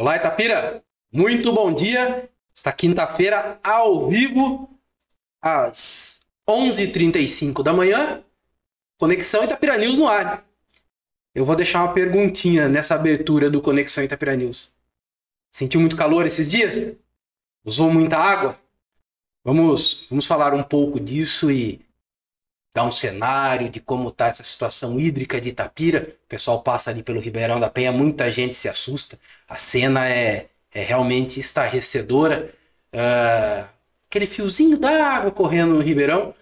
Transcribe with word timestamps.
Olá, 0.00 0.16
Itapira! 0.16 0.82
Muito 1.12 1.52
bom 1.52 1.74
dia! 1.74 2.26
Esta 2.56 2.72
quinta-feira, 2.72 3.60
ao 3.62 4.08
vivo, 4.08 4.80
às 5.42 6.22
11h35 6.48 7.62
da 7.62 7.74
manhã, 7.74 8.24
Conexão 8.98 9.44
Itapira 9.44 9.76
News 9.76 9.98
no 9.98 10.08
ar. 10.08 10.42
Eu 11.34 11.44
vou 11.44 11.54
deixar 11.54 11.82
uma 11.82 11.92
perguntinha 11.92 12.66
nessa 12.66 12.94
abertura 12.94 13.50
do 13.50 13.60
Conexão 13.60 14.02
Itapira 14.02 14.34
News. 14.34 14.72
Sentiu 15.50 15.82
muito 15.82 15.98
calor 15.98 16.24
esses 16.24 16.48
dias? 16.48 16.96
Usou 17.62 17.92
muita 17.92 18.16
água? 18.16 18.58
Vamos, 19.44 20.06
vamos 20.08 20.24
falar 20.24 20.54
um 20.54 20.62
pouco 20.62 20.98
disso 20.98 21.50
e 21.50 21.78
dar 22.72 22.84
um 22.84 22.92
cenário 22.92 23.68
de 23.68 23.80
como 23.80 24.10
está 24.10 24.26
essa 24.26 24.42
situação 24.42 24.98
hídrica 24.98 25.40
de 25.40 25.50
Itapira. 25.50 26.16
O 26.24 26.28
pessoal 26.28 26.62
passa 26.62 26.90
ali 26.90 27.02
pelo 27.02 27.20
Ribeirão 27.20 27.58
da 27.58 27.68
Penha, 27.68 27.92
muita 27.92 28.30
gente 28.30 28.56
se 28.56 28.68
assusta. 28.68 29.18
A 29.48 29.56
cena 29.56 30.08
é, 30.08 30.46
é 30.72 30.82
realmente 30.82 31.40
estarrecedora. 31.40 32.52
Uh, 32.94 33.66
aquele 34.08 34.26
fiozinho 34.26 34.78
d'água 34.78 35.30
correndo 35.30 35.74
no 35.74 35.80
Ribeirão. 35.80 36.34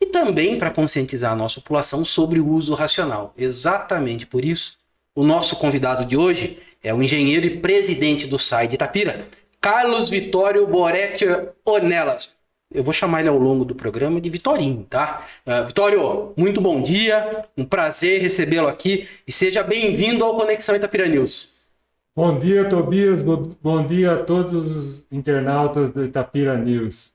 E 0.00 0.06
também 0.06 0.58
para 0.58 0.70
conscientizar 0.70 1.32
a 1.32 1.36
nossa 1.36 1.60
população 1.60 2.04
sobre 2.04 2.38
o 2.38 2.46
uso 2.46 2.74
racional. 2.74 3.32
Exatamente 3.36 4.26
por 4.26 4.44
isso, 4.44 4.78
o 5.14 5.24
nosso 5.24 5.56
convidado 5.56 6.04
de 6.04 6.16
hoje 6.16 6.60
é 6.82 6.92
o 6.92 7.02
engenheiro 7.02 7.46
e 7.46 7.60
presidente 7.60 8.26
do 8.26 8.38
SAI 8.38 8.68
de 8.68 8.74
Itapira, 8.74 9.26
Carlos 9.58 10.10
Vitório 10.10 10.66
Boretti 10.66 11.24
Ornelas 11.64 12.35
eu 12.76 12.84
vou 12.84 12.92
chamar 12.92 13.20
ele 13.20 13.28
ao 13.30 13.38
longo 13.38 13.64
do 13.64 13.74
programa 13.74 14.20
de 14.20 14.28
Vitorinho, 14.28 14.84
tá? 14.84 15.26
Uh, 15.46 15.66
Vitório, 15.66 16.34
muito 16.36 16.60
bom 16.60 16.82
dia, 16.82 17.46
um 17.56 17.64
prazer 17.64 18.20
recebê-lo 18.20 18.68
aqui 18.68 19.08
e 19.26 19.32
seja 19.32 19.62
bem-vindo 19.62 20.22
ao 20.22 20.36
Conexão 20.36 20.76
Itapira 20.76 21.08
News. 21.08 21.54
Bom 22.14 22.38
dia, 22.38 22.68
Tobias, 22.68 23.22
bom 23.22 23.86
dia 23.86 24.14
a 24.14 24.22
todos 24.22 24.70
os 24.70 25.04
internautas 25.10 25.90
do 25.90 26.04
Itapira 26.04 26.56
News. 26.56 27.12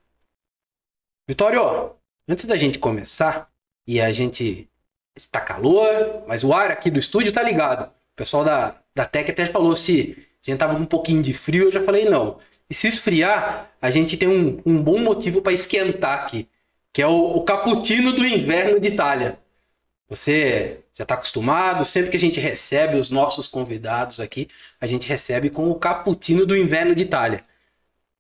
Vitório, 1.28 1.92
antes 2.28 2.46
da 2.46 2.58
gente 2.58 2.80
começar, 2.80 3.50
e 3.88 4.02
a 4.02 4.12
gente 4.12 4.68
está 5.16 5.40
calor, 5.40 6.24
mas 6.28 6.44
o 6.44 6.54
ar 6.54 6.72
aqui 6.72 6.90
do 6.90 7.00
estúdio 7.00 7.32
tá 7.32 7.44
ligado. 7.44 7.86
O 7.86 8.16
pessoal 8.16 8.44
da, 8.44 8.76
da 8.96 9.06
Tec 9.06 9.30
até 9.30 9.46
falou 9.46 9.76
se 9.76 10.16
a 10.18 10.50
gente 10.50 10.60
tava 10.60 10.76
com 10.76 10.82
um 10.82 10.86
pouquinho 10.86 11.22
de 11.22 11.34
frio, 11.34 11.66
eu 11.66 11.72
já 11.72 11.84
falei 11.84 12.06
não. 12.06 12.40
E 12.72 12.74
se 12.74 12.88
esfriar, 12.88 13.70
a 13.82 13.92
gente 13.92 14.16
tem 14.16 14.30
um, 14.30 14.62
um 14.66 14.82
bom 14.82 14.98
motivo 14.98 15.42
para 15.42 15.52
esquentar 15.52 16.20
aqui, 16.20 16.48
que 16.94 17.02
é 17.02 17.06
o, 17.06 17.36
o 17.36 17.44
cappuccino 17.44 18.14
do 18.14 18.26
inverno 18.26 18.80
de 18.80 18.88
Itália. 18.88 19.38
Você 20.08 20.80
já 20.94 21.04
está 21.04 21.16
acostumado, 21.16 21.84
sempre 21.84 22.12
que 22.12 22.16
a 22.16 22.20
gente 22.20 22.40
recebe 22.40 22.98
os 22.98 23.10
nossos 23.10 23.50
convidados 23.50 24.22
aqui, 24.22 24.48
a 24.80 24.88
gente 24.88 25.06
recebe 25.06 25.50
com 25.50 25.70
o 25.70 25.76
cappuccino 25.76 26.46
do 26.46 26.56
inverno 26.56 26.96
de 26.96 27.04
Itália. 27.04 27.44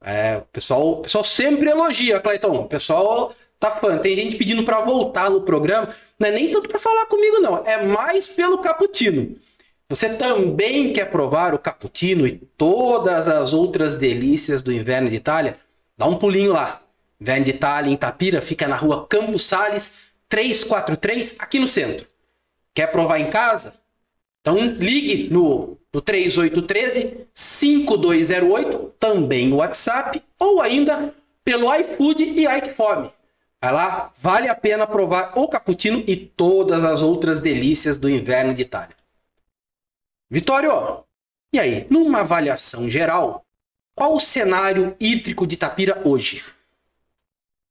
É, 0.04 0.40
o, 0.40 0.42
pessoal, 0.42 0.92
o 0.92 1.02
pessoal 1.04 1.24
sempre 1.24 1.70
elogia, 1.70 2.20
Clayton. 2.20 2.58
O 2.58 2.68
pessoal 2.68 3.34
tá 3.58 3.72
fã. 3.72 4.00
Tem 4.00 4.18
gente 4.18 4.36
pedindo 4.36 4.66
para 4.66 4.82
voltar 4.82 5.30
no 5.30 5.44
programa. 5.44 5.96
Não 6.20 6.28
é 6.28 6.32
nem 6.32 6.52
tanto 6.52 6.68
para 6.68 6.78
falar 6.78 7.06
comigo, 7.06 7.40
não. 7.40 7.66
É 7.66 7.82
mais 7.86 8.28
pelo 8.28 8.58
cappuccino. 8.58 9.34
Você 9.92 10.08
também 10.08 10.94
quer 10.94 11.12
provar 11.12 11.54
o 11.54 11.60
cappuccino 11.60 12.26
e 12.26 12.32
todas 12.32 13.28
as 13.28 13.52
outras 13.52 13.98
delícias 13.98 14.62
do 14.62 14.72
inverno 14.72 15.10
de 15.10 15.18
Itália? 15.18 15.58
Dá 15.98 16.06
um 16.06 16.16
pulinho 16.16 16.54
lá. 16.54 16.82
Inverno 17.20 17.44
de 17.44 17.52
Itália 17.52 17.92
em 17.92 17.98
Tapira 17.98 18.40
fica 18.40 18.70
na 18.70 18.78
rua 18.78 19.06
Campos 19.06 19.44
Sales 19.44 20.00
343, 20.30 21.36
aqui 21.40 21.60
no 21.60 21.68
centro. 21.68 22.08
Quer 22.74 22.88
provar 22.88 23.20
em 23.20 23.30
casa? 23.30 23.74
Então 24.40 24.56
ligue 24.66 25.28
no, 25.30 25.78
no 25.94 26.00
3813 26.00 27.28
5208, 27.34 28.94
também 28.98 29.50
no 29.50 29.58
WhatsApp, 29.58 30.24
ou 30.40 30.62
ainda 30.62 31.14
pelo 31.44 31.68
iFood 31.76 32.24
e 32.24 32.46
iFome. 32.46 33.12
Vai 33.62 33.74
lá, 33.74 34.10
vale 34.22 34.48
a 34.48 34.56
pena 34.56 34.88
provar 34.88 35.38
o 35.38 35.50
cappuccino 35.50 36.02
e 36.08 36.16
todas 36.16 36.82
as 36.82 37.02
outras 37.02 37.42
delícias 37.42 38.00
do 38.00 38.10
inverno 38.10 38.54
de 38.54 38.62
Itália. 38.62 39.01
Vitório, 40.32 41.04
e 41.54 41.60
aí, 41.60 41.86
numa 41.90 42.22
avaliação 42.22 42.90
geral, 42.90 43.46
qual 43.94 44.16
o 44.16 44.20
cenário 44.22 44.96
hídrico 44.98 45.46
de 45.46 45.56
Itapira 45.56 46.02
hoje? 46.08 46.42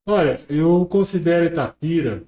Olha, 0.07 0.39
eu 0.47 0.85
considero 0.85 1.47
Itapira 1.47 2.23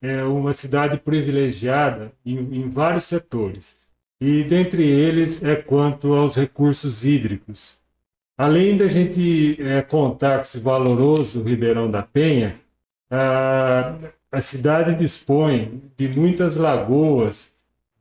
é, 0.00 0.22
uma 0.22 0.52
cidade 0.52 0.96
privilegiada 0.98 2.12
em, 2.24 2.36
em 2.36 2.70
vários 2.70 3.02
setores, 3.06 3.74
e 4.20 4.44
dentre 4.44 4.88
eles 4.88 5.42
é 5.42 5.56
quanto 5.56 6.14
aos 6.14 6.36
recursos 6.36 7.04
hídricos. 7.04 7.76
Além 8.38 8.76
da 8.76 8.86
gente 8.86 9.60
é, 9.60 9.82
contar 9.82 10.36
com 10.36 10.42
esse 10.42 10.60
valoroso 10.60 11.42
Ribeirão 11.42 11.90
da 11.90 12.04
Penha, 12.04 12.60
a, 13.10 13.96
a 14.30 14.40
cidade 14.40 14.94
dispõe 14.94 15.82
de 15.96 16.08
muitas 16.08 16.54
lagoas 16.54 17.51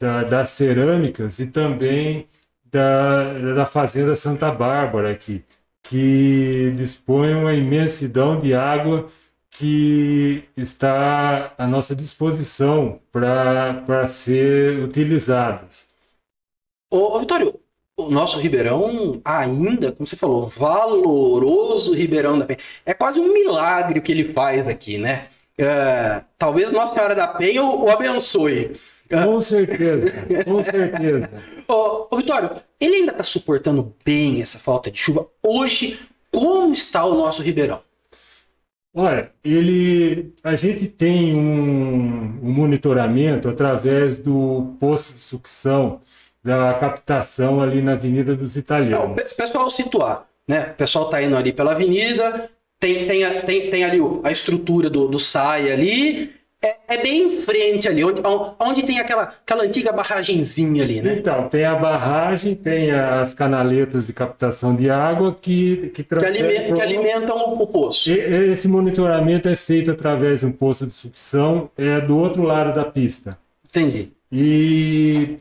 da, 0.02 0.24
das 0.24 0.50
cerâmicas 0.50 1.38
e 1.38 1.46
também 1.46 2.28
da, 2.66 3.34
da 3.54 3.66
Fazenda 3.68 4.16
Santa 4.16 4.52
Bárbara 4.52 5.12
aqui, 5.12 5.46
que 5.84 6.74
dispõe 6.76 7.36
uma 7.36 7.54
imensidão 7.54 8.40
de 8.40 8.56
água 8.56 9.08
que 9.52 10.46
está 10.58 11.54
à 11.56 11.68
nossa 11.68 11.96
disposição 11.96 13.00
para 13.12 14.08
ser 14.08 14.80
utilizadas. 14.80 15.88
Ô, 16.90 17.16
ô, 17.16 17.20
Vitório, 17.20 17.60
o 17.96 18.10
nosso 18.10 18.40
Ribeirão 18.40 19.22
ainda, 19.24 19.92
como 19.92 20.08
você 20.08 20.16
falou, 20.16 20.48
valoroso 20.48 21.94
Ribeirão 21.94 22.40
da 22.40 22.46
Penha. 22.46 22.60
É 22.86 22.94
quase 22.94 23.20
um 23.20 23.32
milagre 23.32 24.00
o 24.00 24.02
que 24.02 24.12
ele 24.12 24.34
faz 24.34 24.68
aqui, 24.68 24.98
né? 24.98 25.28
É, 25.58 26.24
talvez 26.40 26.72
Nossa 26.72 26.96
Senhora 26.96 27.14
da 27.14 27.28
Penha 27.28 27.64
o, 27.64 27.86
o 27.86 27.90
abençoe. 27.90 28.76
Com 29.12 29.42
certeza, 29.42 30.12
com 30.46 30.64
certeza. 30.64 31.30
ô, 31.68 32.08
ô, 32.10 32.18
Vitório, 32.18 32.50
ele 32.80 32.96
ainda 32.96 33.12
está 33.12 33.24
suportando 33.24 33.94
bem 34.06 34.42
essa 34.42 34.58
falta 34.58 34.90
de 34.90 35.00
chuva. 35.00 35.28
Hoje, 35.44 36.00
como 36.32 36.74
está 36.74 37.04
o 37.06 37.16
nosso 37.16 37.42
Ribeirão? 37.42 37.82
Olha, 38.94 39.32
ele, 39.44 40.34
a 40.44 40.56
gente 40.56 40.86
tem 40.88 41.34
um, 41.34 42.40
um 42.44 42.52
monitoramento 42.52 43.48
através 43.48 44.20
do 44.20 44.76
posto 44.80 45.14
de 45.14 45.20
sucção 45.20 46.02
da 46.44 46.74
captação 46.74 47.62
ali 47.62 47.82
na 47.82 47.94
Avenida 47.94 48.36
dos 48.36 48.58
Italianos. 48.58 49.10
Não, 49.10 49.16
pessoal 49.16 49.70
situar, 49.70 50.28
né? 50.48 50.72
O 50.72 50.76
pessoal 50.76 51.06
está 51.06 51.22
indo 51.22 51.38
ali 51.38 51.54
pela 51.54 51.72
avenida, 51.72 52.50
tem, 52.80 53.06
tem, 53.08 53.42
tem, 53.42 53.70
tem 53.70 53.84
ali 53.86 54.00
a 54.24 54.32
estrutura 54.32 54.90
do, 54.90 55.08
do 55.08 55.20
SAI 55.20 55.72
ali, 55.72 56.34
é, 56.64 56.78
é, 56.88 57.02
bem 57.02 57.26
em 57.26 57.30
frente 57.32 57.90
ali, 57.90 58.04
onde, 58.04 58.22
onde 58.60 58.84
tem 58.84 59.00
aquela, 59.00 59.24
aquela 59.24 59.64
antiga 59.64 59.92
barragenzinha 59.92 60.84
ali, 60.84 61.02
né? 61.02 61.16
Então, 61.18 61.50
tem 61.50 61.66
a 61.66 61.76
barragem, 61.76 62.54
tem 62.54 62.92
as 62.92 63.34
canaletas 63.34 64.06
de 64.06 64.14
captação 64.14 64.76
de 64.76 64.88
água 64.88 65.34
que 65.34 65.90
que, 65.90 66.04
que, 66.04 66.14
aliment, 66.14 66.76
que 66.76 66.82
alimentam 66.82 67.36
o 67.36 67.66
poço. 67.66 68.12
E, 68.12 68.52
esse 68.52 68.68
monitoramento 68.68 69.50
é 69.50 69.56
feito 69.56 69.90
através 69.90 70.42
de 70.42 70.46
um 70.46 70.52
poço 70.52 70.86
de 70.86 70.94
sucção 70.94 71.72
é, 71.76 72.00
do 72.00 72.16
outro 72.16 72.44
lado 72.44 72.76
da 72.76 72.86
pista. 72.86 73.40
Entendi. 73.68 74.12
E 74.32 75.40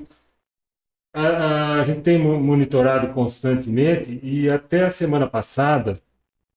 a, 1.14 1.26
a, 1.26 1.80
a 1.80 1.84
gente 1.84 2.00
tem 2.00 2.18
monitorado 2.18 3.08
constantemente 3.08 4.18
e 4.22 4.48
até 4.48 4.84
a 4.84 4.90
semana 4.90 5.26
passada 5.26 6.00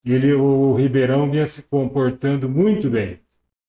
ele, 0.02 0.32
o 0.32 0.72
Ribeirão 0.72 1.30
vinha 1.30 1.46
se 1.46 1.62
comportando 1.62 2.48
muito 2.48 2.88
bem 2.88 3.18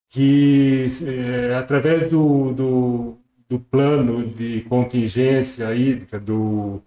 que 0.09 0.87
é, 1.03 1.55
através 1.55 2.09
do, 2.09 2.53
do, 2.53 3.17
do, 3.49 3.59
plano 3.59 4.25
de 4.27 4.61
contingência 4.61 5.73
hídrica 5.75 6.19
do, 6.19 6.81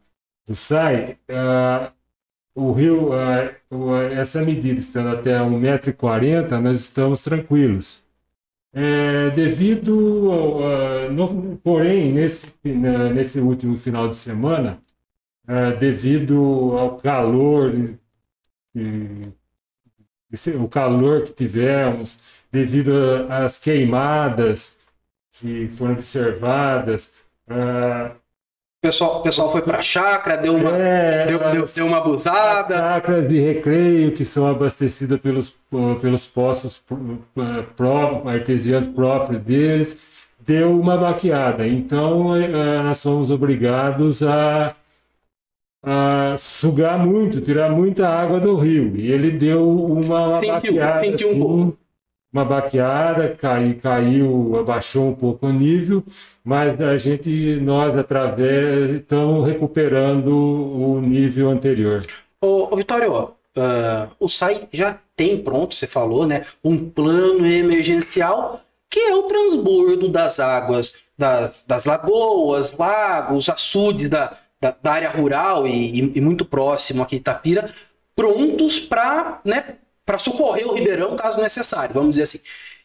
do 0.47 0.55
SAI, 0.55 1.19
uh, 1.29 1.93
o 2.55 2.73
rio, 2.73 3.11
uh, 3.11 3.97
essa 4.13 4.43
medida 4.43 4.81
estando 4.81 5.11
até 5.11 5.39
1,40m, 5.39 6.61
nós 6.61 6.81
estamos 6.81 7.23
tranquilos. 7.23 8.03
É, 8.73 9.31
devido, 9.31 10.31
uh, 10.31 11.13
no, 11.13 11.57
porém, 11.59 12.13
nesse, 12.13 12.53
nesse 12.65 13.41
último 13.41 13.77
final 13.77 14.09
de 14.09 14.17
semana, 14.17 14.81
devido 15.81 16.77
ao 16.79 16.99
calor, 16.99 17.73
o 20.59 20.69
calor 20.69 21.23
que 21.23 21.33
tivemos, 21.33 22.19
devido 22.51 22.93
às 23.29 23.59
queimadas 23.59 24.77
que 25.33 25.69
foram 25.69 25.93
observadas. 25.95 27.13
O 27.47 28.81
pessoal, 28.81 29.19
o 29.19 29.23
pessoal 29.23 29.51
foi 29.51 29.63
para 29.63 29.79
a 29.79 29.83
chácara, 29.83 30.37
deu 30.37 30.55
uma, 30.55 30.71
é, 30.71 31.27
deu, 31.27 31.39
deu, 31.39 31.67
deu, 31.67 31.87
uma 31.87 31.99
abusada. 31.99 32.77
Chácaras 32.77 33.27
de 33.27 33.41
recreio 33.41 34.13
que 34.13 34.25
são 34.25 34.47
abastecidas 34.47 35.19
pelos, 35.19 35.55
pelos 36.01 36.27
poços 36.27 36.81
pró, 37.77 38.23
artesianos 38.27 38.87
próprios 38.87 39.43
deles, 39.43 39.99
deu 40.41 40.79
uma 40.79 40.97
baqueada. 40.97 41.67
Então, 41.67 42.29
uh, 42.29 42.83
nós 42.85 42.99
somos 42.99 43.31
obrigados 43.31 44.23
a, 44.23 44.77
a 45.83 46.35
sugar 46.37 46.99
muito, 46.99 47.41
tirar 47.41 47.71
muita 47.71 48.09
água 48.09 48.41
do 48.41 48.57
rio. 48.57 48.97
E 48.97 49.11
ele 49.13 49.31
deu 49.31 49.69
uma, 49.69 50.27
uma 50.29 50.41
Sentiu, 50.41 50.75
baqueada, 50.75 51.05
sentiu 51.05 51.29
um 51.29 51.31
assim, 51.31 51.41
pouco. 51.41 51.79
uma 52.33 52.45
baqueada, 52.45 53.29
cai, 53.31 53.75
caiu, 53.75 54.59
abaixou 54.59 55.09
um 55.09 55.15
pouco 55.15 55.47
o 55.47 55.53
nível, 55.53 56.03
mas 56.45 56.81
a 56.81 56.97
gente, 56.99 57.57
nós, 57.61 57.97
através, 57.97 58.91
estamos 58.97 59.47
recuperando 59.47 60.35
o 60.35 61.01
nível 61.01 61.51
anterior. 61.51 62.05
Ô, 62.41 62.73
ô 62.73 62.77
Vitório, 62.77 63.13
ó, 63.13 63.31
ah, 63.57 64.09
o 64.21 64.29
SAI 64.29 64.69
já 64.73 64.99
tem 65.17 65.43
pronto, 65.43 65.75
você 65.75 65.87
falou, 65.87 66.27
né? 66.27 66.45
Um 66.63 66.91
plano 66.91 67.47
emergencial 67.47 68.61
que 68.91 69.01
é 69.01 69.15
o 69.15 69.25
transbordo 69.25 70.09
das 70.09 70.41
águas 70.41 70.95
das, 71.19 71.65
das 71.67 71.85
lagoas, 71.85 72.73
lagos, 72.73 73.49
açudes 73.51 74.09
da, 74.09 74.39
da, 74.61 74.77
da 74.83 74.93
área 74.93 75.11
rural 75.11 75.67
e, 75.67 76.01
e- 76.01 76.13
e 76.19 76.21
muito 76.21 76.45
próximo 76.45 77.03
aqui 77.03 77.17
de 77.17 77.21
Itapira, 77.21 77.73
prontos 78.17 78.81
para 78.81 79.41
né, 79.45 79.77
socorrer 80.19 80.67
o 80.67 80.75
Ribeirão 80.75 81.17
caso 81.17 81.41
necessário, 81.41 81.95
vamos 81.95 82.11
dizer 82.11 82.23
assim. 82.25 82.41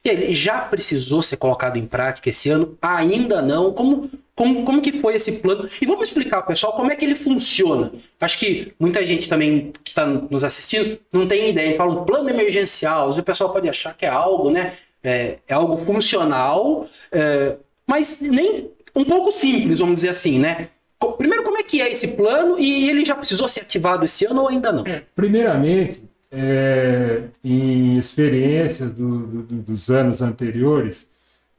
E 0.06 0.10
ele 0.10 0.34
já 0.34 0.60
precisou 0.60 1.24
ser 1.24 1.38
colocado 1.38 1.78
em 1.78 1.86
prática 1.86 2.30
esse 2.30 2.50
ano? 2.50 2.78
Ainda 2.82 3.42
não? 3.42 3.72
Como, 3.72 4.10
como, 4.36 4.66
como 4.66 4.82
que 4.82 4.92
foi 4.92 5.16
esse 5.16 5.34
plano? 5.40 5.70
E 5.82 5.86
vamos 5.86 6.10
explicar, 6.10 6.42
pessoal, 6.42 6.74
como 6.74 6.92
é 6.92 6.96
que 6.96 7.06
ele 7.06 7.16
funciona. 7.16 7.90
Acho 8.20 8.38
que 8.38 8.74
muita 8.78 9.06
gente 9.06 9.30
também 9.30 9.72
que 9.82 9.92
está 9.92 10.06
nos 10.06 10.44
assistindo 10.44 11.00
não 11.14 11.26
tem 11.26 11.50
ideia. 11.50 11.78
Fala 11.78 12.02
um 12.02 12.04
plano 12.04 12.30
emergencial, 12.30 13.12
o 13.12 13.24
pessoal 13.24 13.52
pode 13.54 13.70
achar 13.70 13.96
que 13.96 14.06
é 14.06 14.10
algo, 14.10 14.50
né? 14.52 14.74
É, 15.02 15.40
é 15.48 15.54
algo 15.54 15.78
funcional, 15.78 16.88
é, 17.12 17.58
mas 17.88 18.20
nem 18.22 18.72
um 18.96 19.04
pouco 19.06 19.32
simples, 19.32 19.80
vamos 19.80 19.96
dizer 19.96 20.10
assim, 20.10 20.38
né? 20.40 20.70
Primeiro, 21.12 21.44
como 21.44 21.58
é 21.58 21.64
que 21.64 21.82
é 21.82 21.92
esse 21.92 22.10
plano 22.16 22.58
e 22.58 22.90
ele 22.90 23.04
já 23.06 23.16
precisou 23.16 23.48
ser 23.48 23.62
ativado 23.62 24.06
esse 24.06 24.26
ano 24.26 24.42
ou 24.42 24.48
ainda 24.48 24.72
não? 24.72 24.84
Primeiramente, 25.16 26.04
é, 26.32 27.24
em 27.44 27.98
experiências 27.98 28.92
do- 28.92 29.20
do- 29.28 29.44
do- 29.44 29.62
dos 29.62 29.90
anos 29.90 30.22
anteriores, 30.22 31.10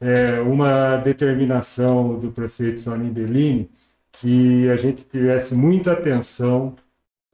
é, 0.01 0.41
uma 0.41 0.97
determinação 0.97 2.19
do 2.19 2.31
prefeito 2.31 2.83
Toninho 2.83 3.13
Bellini 3.13 3.69
que 4.11 4.69
a 4.69 4.75
gente 4.75 5.03
tivesse 5.05 5.53
muita 5.55 5.91
atenção 5.93 6.75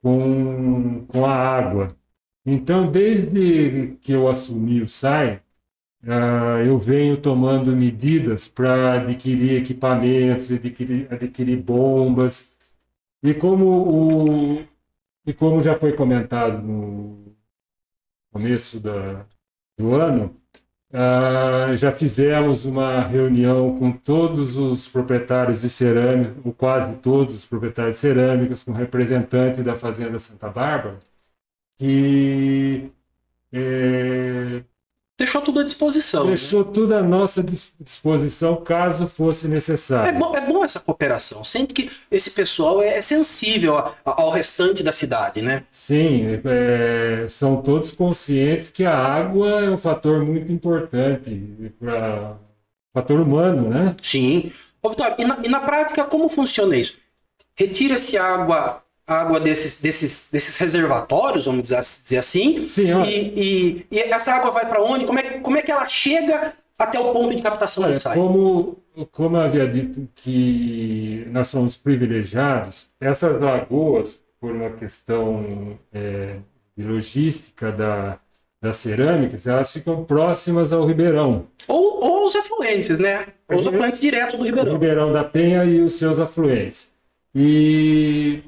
com, 0.01 1.05
com 1.07 1.25
a 1.25 1.33
água. 1.35 1.87
Então, 2.45 2.89
desde 2.91 3.97
que 4.01 4.11
eu 4.13 4.27
assumi 4.27 4.81
o 4.81 4.87
SAI, 4.87 5.41
ah, 6.07 6.63
eu 6.65 6.79
venho 6.79 7.17
tomando 7.21 7.75
medidas 7.75 8.47
para 8.47 9.01
adquirir 9.01 9.57
equipamentos, 9.61 10.51
adquirir, 10.51 11.07
adquirir 11.13 11.57
bombas. 11.61 12.49
E 13.23 13.33
como, 13.33 13.65
o, 14.59 14.67
e 15.25 15.33
como 15.33 15.61
já 15.61 15.77
foi 15.77 15.93
comentado 15.95 16.61
no 16.61 17.35
começo 18.31 18.79
da, 18.79 19.25
do 19.77 19.93
ano, 19.95 20.35
ah, 20.93 21.75
já 21.75 21.91
fizemos 21.91 22.65
uma 22.65 23.01
reunião 23.01 23.77
com 23.79 23.91
todos 23.91 24.57
os 24.57 24.87
proprietários 24.87 25.61
de 25.61 25.69
cerâmica, 25.69 26.35
ou 26.43 26.53
quase 26.53 26.95
todos 26.97 27.35
os 27.35 27.45
proprietários 27.45 27.95
de 27.97 28.01
cerâmicas, 28.01 28.63
com 28.63 28.71
representante 28.73 29.63
da 29.63 29.75
Fazenda 29.75 30.19
Santa 30.19 30.49
Bárbara, 30.49 30.99
que 31.77 32.91
eh, 33.51 34.63
Deixou 35.21 35.41
tudo 35.41 35.59
à 35.59 35.63
disposição. 35.63 36.23
né? 36.23 36.29
deixou 36.29 36.63
tudo 36.63 36.95
à 36.95 37.01
nossa 37.03 37.43
dis- 37.43 37.67
disposição 37.79 38.55
caso 38.57 39.07
fosse 39.07 39.45
É 39.45 39.49
necessário. 39.49 40.17
bom, 40.17 40.35
é 40.35 40.41
bom 40.41 40.65
essa 40.65 40.79
cooperação. 40.79 41.43
Sente 41.43 41.73
que 41.73 41.91
esse 42.09 42.31
pessoal 42.31 42.81
é 42.81 43.01
sensível 43.01 43.77
a- 43.77 43.93
a- 44.05 44.21
ao 44.21 44.29
restante 44.31 44.81
da 44.81 44.91
cidade, 44.91 45.41
né? 45.41 45.63
Sim, 45.71 46.39
é, 46.45 47.27
são 47.29 47.61
todos 47.61 47.91
conscientes 47.91 48.69
que 48.69 48.83
a 48.83 48.97
água 48.97 49.47
é 49.65 49.69
um 49.69 49.77
fator 49.77 50.25
muito 50.25 50.51
importante 50.51 51.71
para 51.79 52.37
fator 52.93 53.19
humano, 53.19 53.69
né? 53.69 53.95
Sim. 54.01 54.51
Ô, 54.81 54.89
Vitório, 54.89 55.15
e 55.19 55.23
na, 55.25 55.37
e 55.43 55.47
na 55.47 55.59
prática, 55.59 56.03
como 56.03 56.27
funciona 56.29 56.75
isso? 56.75 56.95
Retira-se 57.55 58.17
água, 58.17 58.81
água 59.11 59.39
desses, 59.39 59.81
desses, 59.81 60.29
desses 60.31 60.57
reservatórios, 60.57 61.45
vamos 61.45 61.63
dizer, 61.63 62.17
assim, 62.17 62.67
Sim, 62.67 63.01
e, 63.03 63.15
e- 63.81 63.87
e 63.91 63.99
essa 63.99 64.33
água 64.33 64.51
vai 64.51 64.67
para 64.67 64.81
onde? 64.83 65.05
Como 65.05 65.19
é, 65.19 65.39
como 65.39 65.57
é 65.57 65.61
que 65.61 65.71
ela 65.71 65.87
chega 65.87 66.53
até 66.77 66.99
o 66.99 67.11
ponto 67.11 67.35
de 67.35 67.41
captação 67.41 67.83
olha, 67.83 67.93
do 67.93 67.99
SAI? 67.99 68.15
como, 68.17 68.77
como 69.11 69.37
eu 69.37 69.41
havia 69.41 69.67
dito 69.67 70.07
que 70.15 71.25
nós 71.31 71.47
somos 71.47 71.77
privilegiados, 71.77 72.89
essas 72.99 73.39
lagoas, 73.39 74.19
por 74.39 74.51
uma 74.51 74.71
questão 74.71 75.77
é, 75.93 76.37
de 76.75 76.83
logística 76.83 77.71
da, 77.71 78.19
das 78.61 78.77
cerâmicas, 78.77 79.45
elas 79.45 79.71
ficam 79.71 80.03
próximas 80.03 80.73
ao 80.73 80.85
Ribeirão. 80.85 81.47
Ou, 81.67 82.03
ou 82.03 82.25
os 82.27 82.35
afluentes, 82.35 82.97
né? 82.99 83.27
Ou 83.47 83.59
os 83.59 83.65
Uhum. 83.65 83.73
afluentes 83.75 83.99
diretos 83.99 84.35
do 84.35 84.41
o 84.41 84.45
Ribeirão. 84.45 84.71
Ribeirão 84.73 85.11
da 85.11 85.23
Penha 85.23 85.63
e 85.65 85.81
os 85.81 85.93
seus 85.93 86.19
afluentes. 86.19 86.89
E 87.35 88.43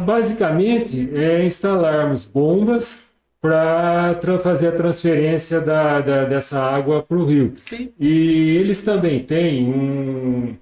basicamente 0.00 1.10
é 1.14 1.44
instalarmos 1.44 2.24
bombas 2.24 3.00
para 3.40 4.38
fazer 4.42 4.68
a 4.68 4.72
transferência 4.72 5.60
da, 5.60 6.00
da- 6.00 6.24
dessa 6.24 6.60
água 6.60 7.02
para 7.02 7.16
o 7.18 7.24
rio. 7.26 7.52
Sim. 7.68 7.92
E 7.98 8.56
eles 8.56 8.80
também 8.80 9.18
têm 9.18 9.68
um, 9.68 10.56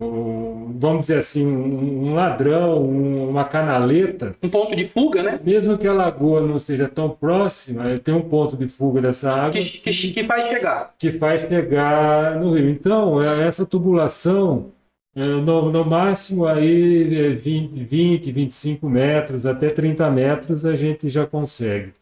um, 0.00 0.76
vamos 0.78 1.06
dizer 1.06 1.18
assim, 1.18 1.46
um, 1.46 2.08
um 2.08 2.14
ladrão, 2.14 2.82
um- 2.82 3.30
uma 3.30 3.44
canaleta. 3.44 4.34
Um 4.42 4.48
ponto 4.48 4.74
de 4.74 4.84
fuga, 4.84 5.22
né? 5.22 5.40
Mesmo 5.44 5.78
que 5.78 5.86
a 5.86 5.92
lagoa 5.92 6.40
não 6.40 6.56
esteja 6.56 6.88
tão 6.88 7.10
próxima, 7.10 7.98
tem 8.00 8.12
um 8.14 8.22
ponto 8.22 8.56
de 8.56 8.68
fuga 8.68 9.00
dessa 9.00 9.30
água 9.32 9.52
Que, 9.52 9.64
que, 9.64 10.12
que 10.12 10.24
faz 10.24 10.44
chegar. 10.48 10.94
que 10.98 11.12
faz 11.12 11.40
chegar 11.42 12.40
no 12.40 12.52
rio. 12.54 12.68
Então, 12.68 13.22
é, 13.22 13.46
essa 13.46 13.64
tubulação, 13.64 14.72
no, 15.16 15.72
no 15.72 15.84
máximo 15.84 16.46
aí 16.46 17.28
é 17.28 17.32
20, 17.32 17.84
20, 17.84 18.32
25 18.32 18.88
metros, 18.88 19.46
até 19.46 19.70
30 19.70 20.10
metros 20.10 20.64
a 20.64 20.76
gente 20.76 21.08
já 21.08 21.26
consegue. 21.26 21.92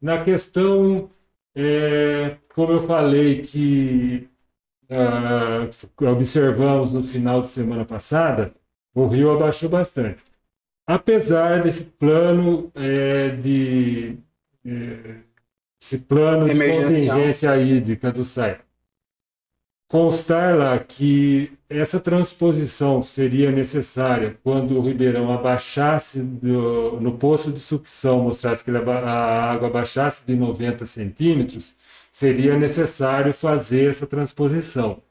Na 0.00 0.22
questão, 0.22 1.10
é, 1.54 2.36
como 2.54 2.72
eu 2.72 2.80
falei 2.80 3.42
que 3.42 4.28
ah, 4.90 5.68
observamos 6.10 6.92
no 6.92 7.02
final 7.02 7.42
de 7.42 7.50
semana 7.50 7.84
passada, 7.84 8.54
o 8.94 9.06
rio 9.06 9.30
abaixou 9.30 9.68
bastante. 9.68 10.24
Apesar 10.86 11.62
desse 11.62 11.84
plano 11.84 12.70
é, 12.74 13.30
de 13.30 14.18
é, 14.64 15.16
esse 15.80 15.98
plano 15.98 16.48
de 16.48 16.54
contingência 16.54 17.56
hídrica 17.58 18.10
do 18.10 18.24
SAI. 18.24 18.60
Constar 19.88 20.56
lá 20.56 20.78
que 20.78 21.52
essa 21.78 22.00
transposição 22.00 23.02
seria 23.02 23.50
necessária 23.50 24.38
quando 24.42 24.76
o 24.78 24.80
Ribeirão 24.80 25.32
abaixasse 25.32 26.20
do- 26.20 27.00
no 27.00 27.16
poço 27.18 27.52
de 27.52 27.60
sucção, 27.60 28.22
mostrasse 28.22 28.64
que 28.64 28.70
a 28.70 29.50
água 29.52 29.68
abaixasse 29.68 30.26
de 30.26 30.36
90 30.36 30.86
centímetros, 30.86 31.74
seria 32.12 32.56
necessário 32.56 33.34
fazer 33.34 33.90
essa 33.90 34.06
transposição. 34.06 35.02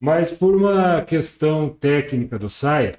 Mas 0.00 0.30
por 0.30 0.54
uma 0.56 1.02
questão 1.02 1.68
técnica 1.68 2.38
do 2.38 2.48
SAI, 2.48 2.94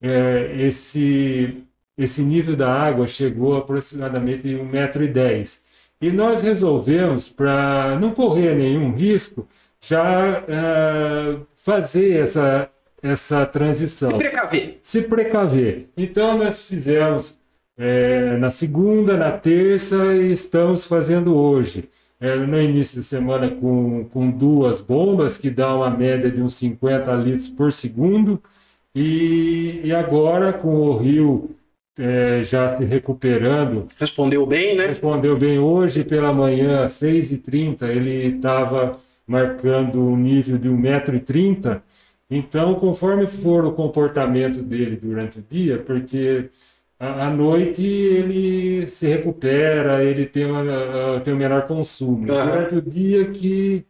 é, 0.00 0.54
esse, 0.58 1.64
esse 1.96 2.22
nível 2.22 2.56
da 2.56 2.72
água 2.72 3.06
chegou 3.06 3.54
a 3.56 3.58
aproximadamente 3.58 4.46
1,10m. 4.48 5.60
E 6.00 6.10
nós 6.10 6.42
resolvemos, 6.42 7.28
para 7.28 7.98
não 8.00 8.12
correr 8.14 8.54
nenhum 8.54 8.94
risco, 8.94 9.46
já 9.80 10.44
eh, 10.48 11.36
fazer 11.56 12.18
essa, 12.20 12.68
essa 13.02 13.40
Se 13.44 13.46
transição 13.52 14.18
precaver. 14.18 14.78
se 14.82 15.02
precaver. 15.02 15.86
Então, 15.96 16.36
nós 16.38 16.68
fizemos 16.68 17.38
eh, 17.78 18.36
na 18.38 18.50
segunda, 18.50 19.16
na 19.16 19.30
terça 19.32 19.96
e 20.16 20.32
estamos 20.32 20.84
fazendo 20.84 21.34
hoje. 21.36 21.88
Eh, 22.20 22.36
no 22.36 22.60
início 22.60 23.00
de 23.00 23.06
semana, 23.06 23.50
com, 23.50 24.04
com 24.12 24.30
duas 24.30 24.80
bombas, 24.82 25.38
que 25.38 25.48
dá 25.50 25.74
uma 25.74 25.88
média 25.90 26.30
de 26.30 26.42
uns 26.42 26.54
50 26.56 27.12
litros 27.14 27.48
por 27.48 27.72
segundo, 27.72 28.42
e, 28.94 29.80
e 29.84 29.94
agora, 29.94 30.52
com 30.52 30.68
o 30.68 30.96
rio 30.98 31.50
eh, 31.98 32.42
já 32.42 32.68
se 32.68 32.84
recuperando, 32.84 33.86
Respondeu 33.98 34.44
bem, 34.44 34.76
né? 34.76 34.86
respondeu 34.86 35.38
bem 35.38 35.58
hoje 35.58 36.04
pela 36.04 36.32
manhã, 36.32 36.82
às 36.84 36.92
6h30, 36.92 37.82
ele 37.88 38.36
estava 38.36 38.98
marcando 39.30 40.02
um 40.02 40.16
nível 40.16 40.58
de 40.58 40.68
1,30m. 40.68 41.80
Então, 42.28 42.74
conforme 42.74 43.26
for 43.26 43.64
o 43.64 43.72
comportamento 43.72 44.60
dele 44.62 44.96
durante 44.96 45.38
o 45.38 45.44
dia, 45.48 45.78
porque 45.78 46.48
à 46.98 47.30
noite 47.30 47.82
ele 47.82 48.86
se 48.88 49.06
recupera, 49.06 50.04
ele 50.04 50.26
tem, 50.26 50.46
uma, 50.46 51.20
tem 51.24 51.32
um 51.32 51.36
menor 51.36 51.62
consumo. 51.66 52.30
Aham. 52.30 52.50
Durante 52.50 52.74
o 52.76 52.82
dia 52.82 53.30
que, 53.30 53.84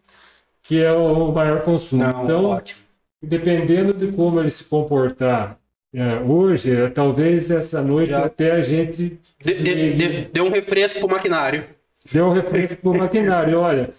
que 0.62 0.82
é 0.82 0.92
o 0.92 1.32
maior 1.32 1.62
consumo. 1.62 2.02
Não, 2.04 2.24
então, 2.24 2.44
ótimo. 2.44 2.80
dependendo 3.22 3.92
de 3.94 4.12
como 4.12 4.40
ele 4.40 4.50
se 4.50 4.64
comportar 4.64 5.58
É, 5.92 6.20
hoje, 6.20 6.70
é, 6.72 6.88
talvez 6.88 7.50
essa 7.50 7.82
noite 7.82 8.10
Já. 8.10 8.24
até 8.24 8.52
a 8.52 8.60
gente 8.60 9.18
De- 9.42 9.54
de- 9.54 9.62
desligue- 9.64 10.08
de- 10.08 10.24
deu 10.32 10.44
um 10.44 10.48
refresco 10.50 11.00
pro 11.00 11.08
maquinário. 11.10 11.64
deu 12.12 12.26
um 12.26 12.32
refresco 12.32 12.80
para 12.80 12.90
o 12.90 12.96
maquinário. 12.96 13.58
Olha, 13.58 13.90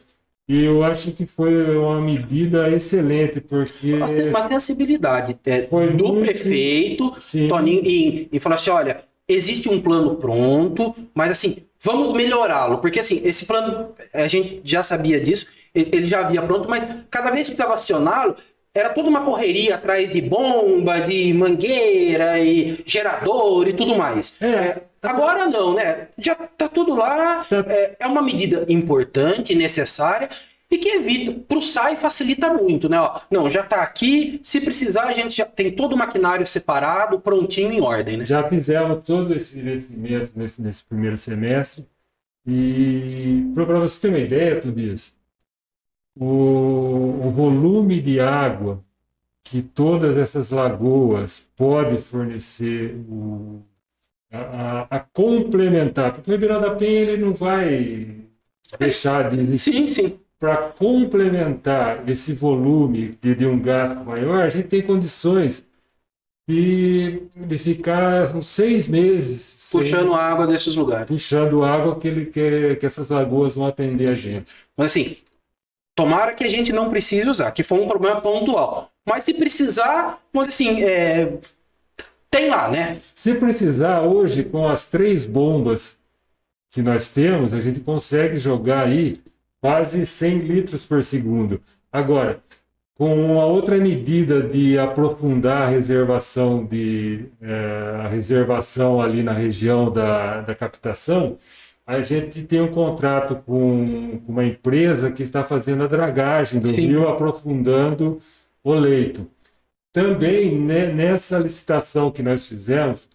e 0.54 0.66
eu 0.66 0.84
acho 0.84 1.12
que 1.14 1.26
foi 1.26 1.78
uma 1.78 2.02
medida 2.02 2.70
excelente, 2.70 3.40
porque 3.40 3.94
uma 3.94 4.42
sensibilidade 4.50 5.38
é, 5.46 5.62
Foi 5.64 5.94
do 5.94 6.08
muito- 6.10 6.22
prefeito, 6.26 7.14
Sim. 7.20 7.48
Toninho, 7.48 7.82
e, 7.86 8.28
e 8.32 8.40
falar 8.40 8.56
assim: 8.56 8.70
olha, 8.70 9.04
existe 9.28 9.70
um 9.70 9.80
plano 9.82 10.16
pronto, 10.16 10.94
mas 11.14 11.32
assim, 11.32 11.58
vamos 11.82 12.14
melhorá-lo. 12.14 12.80
Porque 12.80 13.00
assim, 13.00 13.22
esse 13.24 13.46
plano, 13.46 13.90
a 14.14 14.28
gente 14.28 14.60
já 14.64 14.84
sabia 14.84 15.20
disso, 15.22 15.48
ele 15.74 15.90
ele 15.94 16.06
já 16.08 16.20
havia 16.20 16.42
pronto, 16.42 16.70
mas 16.70 16.86
cada 17.10 17.32
vez 17.32 17.48
que 17.48 17.54
precisava 17.56 17.76
acioná-lo, 17.76 18.36
era 18.74 18.90
toda 18.90 19.10
uma 19.10 19.22
correria 19.22 19.76
atrás 19.76 20.12
de 20.12 20.22
bomba, 20.22 21.02
de 21.02 21.34
mangueira 21.34 22.40
e 22.40 22.82
gerador 22.86 23.68
e 23.68 23.74
tudo 23.74 23.96
mais. 23.96 24.38
É. 24.40 24.48
É, 24.48 24.82
agora 25.02 25.48
não, 25.48 25.74
né? 25.74 26.08
Já 26.18 26.36
tá 26.36 26.70
tudo 26.70 26.96
lá. 26.96 27.44
Tá. 27.44 27.66
É, 27.68 27.96
é 28.00 28.08
uma 28.08 28.22
medida 28.22 28.66
importante, 28.70 29.54
necessária. 29.54 30.30
E 30.70 30.78
que 30.78 30.88
evita, 30.88 31.34
pro 31.50 31.62
SAI 31.62 31.98
facilita 31.98 32.54
muito, 32.54 32.88
né? 32.88 32.98
Ó, 32.98 33.20
não, 33.30 33.50
já 33.50 33.62
tá 33.62 33.82
aqui, 33.82 34.40
se 34.42 34.62
precisar 34.62 35.04
a 35.04 35.12
gente 35.12 35.36
já 35.36 35.44
tem 35.44 35.70
todo 35.70 35.94
o 35.94 35.98
maquinário 35.98 36.48
separado, 36.48 37.20
prontinho 37.20 37.74
em 37.74 37.82
ordem, 37.82 38.16
né? 38.16 38.26
já 38.26 38.42
fizemos 38.48 39.04
todo 39.04 39.36
esse 39.36 39.60
investimento 39.60 40.32
nesse, 40.34 40.62
nesse 40.62 40.86
primeiro 40.86 41.18
semestre. 41.18 41.86
E 42.48 43.52
para 43.54 43.66
você 43.66 44.00
ter 44.00 44.08
uma 44.08 44.20
ideia, 44.20 44.62
Tobias, 44.62 45.14
o, 46.20 46.26
o 47.26 47.30
volume 47.30 48.00
de 48.02 48.20
água 48.20 48.84
que 49.44 49.62
todas 49.62 50.18
essas 50.18 50.50
lagoas 50.52 51.48
podem 51.58 51.98
fornecer 51.98 52.96
o, 53.10 53.62
a, 54.32 54.40
a- 54.84 54.88
a 54.98 55.00
complementar, 55.00 56.14
porque 56.14 56.30
o 56.30 56.34
Ribeirão 56.34 56.60
da 56.62 56.76
Penha 56.76 57.02
ele 57.02 57.18
não 57.26 57.34
vai 57.34 58.18
deixar 58.80 59.30
de 59.30 59.40
existir. 59.42 59.74
Sim, 59.74 59.88
sim. 59.88 60.20
Para 60.40 60.58
complementar 60.72 62.08
esse 62.10 62.34
volume 62.34 63.16
de, 63.22 63.36
de 63.36 63.46
um 63.46 63.60
gasto 63.62 63.96
maior, 64.04 64.44
a 64.44 64.50
gente 64.50 64.68
tem 64.70 64.82
condições 64.82 65.68
de, 66.48 67.22
de 67.36 67.58
ficar 67.58 68.36
uns 68.36 68.48
seis 68.48 68.88
meses 68.88 69.42
sem- 69.42 69.82
Puxando 69.84 70.14
água 70.14 70.48
desses 70.48 70.76
lugares. 70.76 71.08
puxando 71.08 71.64
água 71.64 71.98
que, 72.00 72.08
ele, 72.08 72.26
que, 72.26 72.76
que 72.76 72.86
essas 72.86 73.10
lagoas 73.10 73.56
vão 73.56 73.66
atender 73.66 74.08
a 74.08 74.14
gente. 74.14 74.52
Mas 74.76 74.92
assim, 74.92 75.18
tomara 75.96 76.34
que 76.34 76.44
a 76.44 76.50
gente 76.50 76.72
não 76.72 76.90
precise 76.90 77.28
usar, 77.28 77.52
que 77.52 77.64
foi 77.64 77.80
um 77.80 77.88
problema 77.88 78.22
pontual. 78.22 78.92
Mas 79.06 79.24
se 79.24 79.34
precisar, 79.34 80.20
vamos 80.34 80.50
assim, 80.50 80.84
é, 80.84 81.34
tem 82.30 82.50
lá, 82.50 82.70
né? 82.70 82.98
Se 83.14 83.36
precisar, 83.36 84.02
hoje, 84.02 84.44
com 84.44 84.68
as 84.68 84.86
três 84.86 85.26
bombas 85.26 85.98
que 86.70 86.82
nós 86.82 87.10
temos, 87.10 87.54
a 87.54 87.60
gente 87.60 87.80
consegue 87.82 88.38
jogar 88.38 88.86
aí 88.86 89.22
quase 89.60 90.06
100 90.06 90.40
litros 90.40 90.86
por 90.86 91.04
segundo. 91.04 91.62
Agora, 91.92 92.42
com 92.96 93.42
a 93.42 93.46
outra 93.46 93.78
medida 93.78 94.42
de 94.42 94.78
aprofundar 94.80 95.64
a 95.64 95.68
reservação, 95.68 96.66
de, 96.66 97.26
eh, 97.42 98.02
a 98.04 98.08
reservação 98.08 99.02
ali 99.02 99.24
na 99.24 99.34
região 99.34 99.92
da, 99.92 100.42
da 100.42 100.56
captação, 100.56 101.38
a 101.92 102.02
gente 102.02 102.42
tem 102.44 102.62
um 102.62 102.72
contrato 102.72 103.36
com 103.36 104.22
uma 104.26 104.46
empresa 104.46 105.12
que 105.12 105.22
está 105.22 105.44
fazendo 105.44 105.84
a 105.84 105.88
dragagem 105.88 106.58
do 106.58 106.70
Sim. 106.70 106.76
rio, 106.76 107.10
aprofundando 107.10 108.18
o 108.64 108.74
leito. 108.74 109.28
Também 109.92 110.58
né, 110.58 110.88
nessa 110.88 111.38
licitação 111.38 112.10
que 112.10 112.24
nós 112.24 112.48
fizemos, 112.48 113.10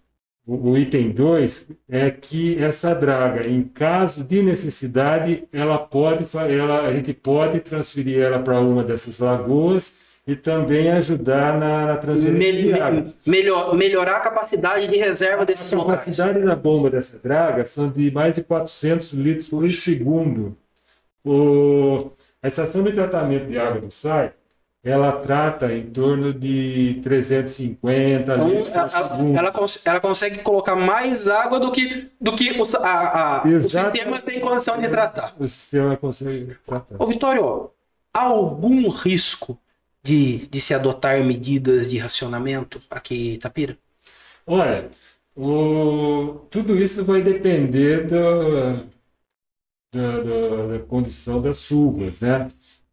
o, 0.45 0.69
o 0.69 0.77
item 0.77 1.09
2 1.09 1.69
é 1.89 2.11
que 2.11 2.61
essa 2.63 2.93
draga, 2.93 3.47
em 3.47 3.63
caso 3.63 4.23
de 4.23 4.43
necessidade, 4.43 5.47
ela 5.51 5.79
pode, 5.79 6.23
ela, 6.47 6.81
a 6.81 6.93
gente 6.93 7.13
pode 7.13 7.59
transferir 7.61 8.19
ela 8.19 8.37
para 8.37 8.59
uma 8.59 8.83
dessas 8.83 9.17
lagoas 9.17 9.93
e 10.27 10.35
também 10.35 10.91
ajudar 10.91 11.57
na, 11.57 11.85
na 11.85 11.95
transferência 11.97 12.51
Me- 12.51 12.61
de 12.63 13.01
me- 13.07 13.15
melhor, 13.25 13.73
melhorar 13.73 14.17
a 14.17 14.19
capacidade 14.19 14.85
de 14.87 14.97
reserva 14.97 15.45
desses 15.45 15.71
A 15.71 15.77
locais. 15.77 15.99
capacidade 16.01 16.41
da 16.43 16.55
bomba 16.55 16.89
dessa 16.89 17.17
draga 17.17 17.63
são 17.63 17.89
de 17.89 18.11
mais 18.11 18.35
de 18.35 18.43
400 18.43 19.13
litros 19.13 19.47
por 19.47 19.71
segundo. 19.71 20.57
O, 21.23 22.11
a 22.43 22.47
estação 22.47 22.83
de 22.83 22.91
tratamento 22.91 23.47
de 23.47 23.57
água 23.57 23.79
do 23.81 23.89
SAI, 23.91 24.33
ela 24.83 25.11
trata 25.13 25.71
em 25.73 25.83
torno 25.87 26.33
de 26.33 26.99
350 27.03 28.33
Então, 28.33 28.47
litros 28.47 28.69
por 28.69 28.77
ela, 28.79 28.89
segundo. 28.89 29.37
ela 29.37 29.51
cons- 29.51 29.85
ela 29.85 29.99
consegue 30.01 30.39
colocar 30.39 30.75
mais 30.75 31.27
água 31.29 31.59
do 31.59 31.71
que, 31.71 32.09
do 32.19 32.33
que 32.35 32.51
o, 32.51 32.63
a- 32.83 33.39
a- 33.39 33.43
o 33.47 33.59
sistema 33.61 34.19
tem 34.21 34.39
condição 34.41 34.79
de 34.79 34.87
tratar. 34.89 35.33
O 35.39 35.47
sistema 35.47 35.95
consegue 35.97 36.55
tratar. 36.65 36.95
Ô, 36.99 37.05
Vitório, 37.07 37.69
algum 38.13 38.89
risco 38.89 39.57
de, 40.07 40.47
de 40.47 40.61
se 40.61 40.73
adotar 40.73 41.23
medidas 41.23 41.89
de 41.89 41.97
racionamento 41.97 42.81
aqui 42.89 43.15
em 43.15 43.33
Itapira? 43.35 43.77
Olha, 44.45 44.89
o- 45.35 46.47
tudo 46.49 46.75
isso 46.75 47.03
vai 47.05 47.21
depender 47.21 48.07
da, 48.07 48.87
da, 49.91 50.21
da- 50.21 50.67
da 50.77 50.79
condição 50.85 51.41
das 51.41 51.59
chuvas, 51.61 52.21
né? 52.21 52.45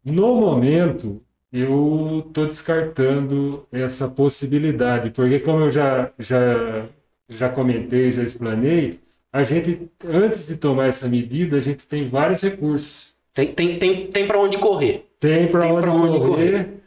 No 0.03 0.35
momento, 0.35 1.21
eu 1.51 2.23
estou 2.27 2.45
descartando 2.47 3.67
essa 3.71 4.07
possibilidade, 4.09 5.09
porque 5.11 5.39
como 5.39 5.61
eu 5.61 5.71
já, 5.71 6.11
já, 6.19 6.87
já 7.27 7.49
comentei, 7.49 8.11
já 8.11 8.23
explanei, 8.23 8.99
a 9.31 9.43
gente, 9.43 9.89
antes 10.05 10.47
de 10.47 10.55
tomar 10.55 10.87
essa 10.87 11.07
medida, 11.07 11.57
a 11.57 11.61
gente 11.61 11.87
tem 11.87 12.07
vários 12.07 12.41
recursos. 12.41 13.15
Tem, 13.33 13.53
tem, 13.53 13.77
tem, 13.77 14.11
tem 14.11 14.27
para 14.27 14.39
onde 14.39 14.57
correr. 14.57 15.05
Tem 15.19 15.49
para 15.49 15.67
onde, 15.67 15.89
onde 15.89 16.19
correr. 16.19 16.81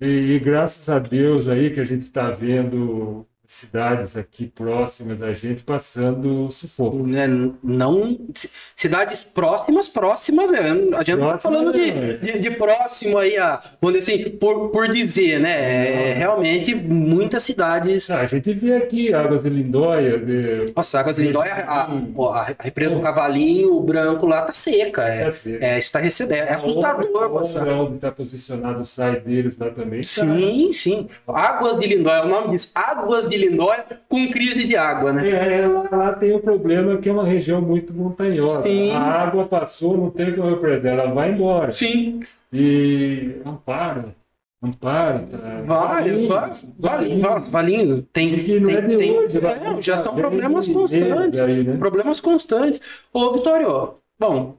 E, 0.00 0.06
e 0.34 0.38
graças 0.38 0.88
a 0.88 0.98
Deus 0.98 1.46
aí 1.48 1.70
que 1.70 1.80
a 1.80 1.84
gente 1.84 2.02
está 2.02 2.30
vendo 2.30 3.26
cidades 3.46 4.16
aqui 4.16 4.46
próximas 4.46 5.18
da 5.18 5.32
gente 5.32 5.62
passando 5.62 6.50
sufoco. 6.50 6.98
Né? 7.06 7.26
Não. 7.62 8.18
ci- 8.34 8.50
Cidades 8.74 9.22
próximas, 9.24 9.88
próximas 9.88 10.50
mesmo. 10.50 10.94
A 10.96 10.98
gente 11.02 11.16
não 11.16 11.30
tá 11.30 11.38
falando 11.38 11.72
de, 11.72 11.92
né? 11.92 12.12
de, 12.14 12.38
de 12.38 12.50
próximo 12.52 13.18
aí, 13.18 13.36
a, 13.38 13.60
vamos 13.80 13.98
dizer 13.98 14.12
assim, 14.14 14.30
por, 14.30 14.68
por 14.70 14.88
dizer, 14.88 15.40
né? 15.40 16.10
É, 16.10 16.12
realmente 16.14 16.74
muitas 16.74 17.42
cidades. 17.42 18.10
Ah, 18.10 18.20
a 18.20 18.26
gente 18.26 18.52
vê 18.52 18.76
aqui 18.76 19.12
Águas 19.14 19.42
de 19.44 19.48
Lindóia, 19.50 20.18
vê- 20.18 20.72
Nossa, 20.76 21.00
Águas 21.00 21.16
de 21.16 21.22
Lindóia, 21.22 21.54
a, 21.66 21.82
a, 21.84 22.40
a 22.58 22.62
represa 22.62 22.94
do 22.94 23.00
Cavalinho, 23.00 23.74
o 23.76 23.80
branco 23.82 24.26
lá 24.26 24.42
tá 24.42 24.52
seca. 24.52 25.02
É, 25.02 25.24
Tá 25.24 25.30
seca. 25.32 25.64
é 25.64 25.78
estarrecedor. 25.78 26.36
É 26.36 26.52
assustador 26.54 27.30
passar. 27.30 27.66
Onde 27.68 27.96
está 27.96 28.10
posicionado 28.12 28.84
SAI 28.84 29.20
deles 29.20 29.56
lá 29.58 29.70
também. 29.70 30.00
tá. 30.00 30.06
Sim, 30.06 30.70
sim. 30.72 31.08
Águas 31.26 31.78
de 31.78 31.86
Lindóia, 31.86 32.24
o 32.24 32.28
nome 32.28 32.50
diz 32.50 32.70
Águas 32.74 33.28
de 33.28 33.35
Lindóia 33.36 33.84
com 34.08 34.28
crise 34.30 34.66
de 34.66 34.76
água, 34.76 35.12
né? 35.12 35.28
É, 35.28 35.66
lá, 35.66 35.88
lá 35.90 36.12
tem 36.12 36.34
o 36.34 36.40
problema 36.40 36.96
que 36.98 37.08
é 37.08 37.12
uma 37.12 37.24
região 37.24 37.60
muito 37.60 37.92
montanhosa. 37.94 38.62
Sim. 38.62 38.90
A 38.92 38.98
água 39.00 39.46
passou, 39.46 39.96
não 39.96 40.10
tem 40.10 40.34
como 40.34 40.50
representar, 40.50 40.90
ela 40.90 41.12
vai 41.12 41.30
embora. 41.32 41.72
Sim. 41.72 42.20
E 42.52 43.36
amparo, 43.44 44.14
amparo, 44.62 45.26
tá? 45.26 45.36
Vale, 45.66 46.26
vale, 46.26 46.52
vale, 46.78 47.20
vale, 47.20 47.50
valinho. 47.50 48.02
Tem, 48.12 48.28
E 48.32 48.42
que 48.44 48.60
não 48.60 48.68
tem, 48.68 48.76
é 48.76 48.80
de 48.80 48.96
tem- 48.96 49.18
hoje, 49.18 49.36
é, 49.36 49.40
vai- 49.40 49.82
já 49.82 50.02
são 50.02 50.12
vem 50.14 50.22
problemas 50.22 50.68
constantes. 50.68 51.38
aí, 51.40 51.62
né? 51.64 51.76
Problemas 51.76 52.20
constantes. 52.20 52.80
Ô, 53.12 53.32
Vitório, 53.32 53.94
bom, 54.18 54.56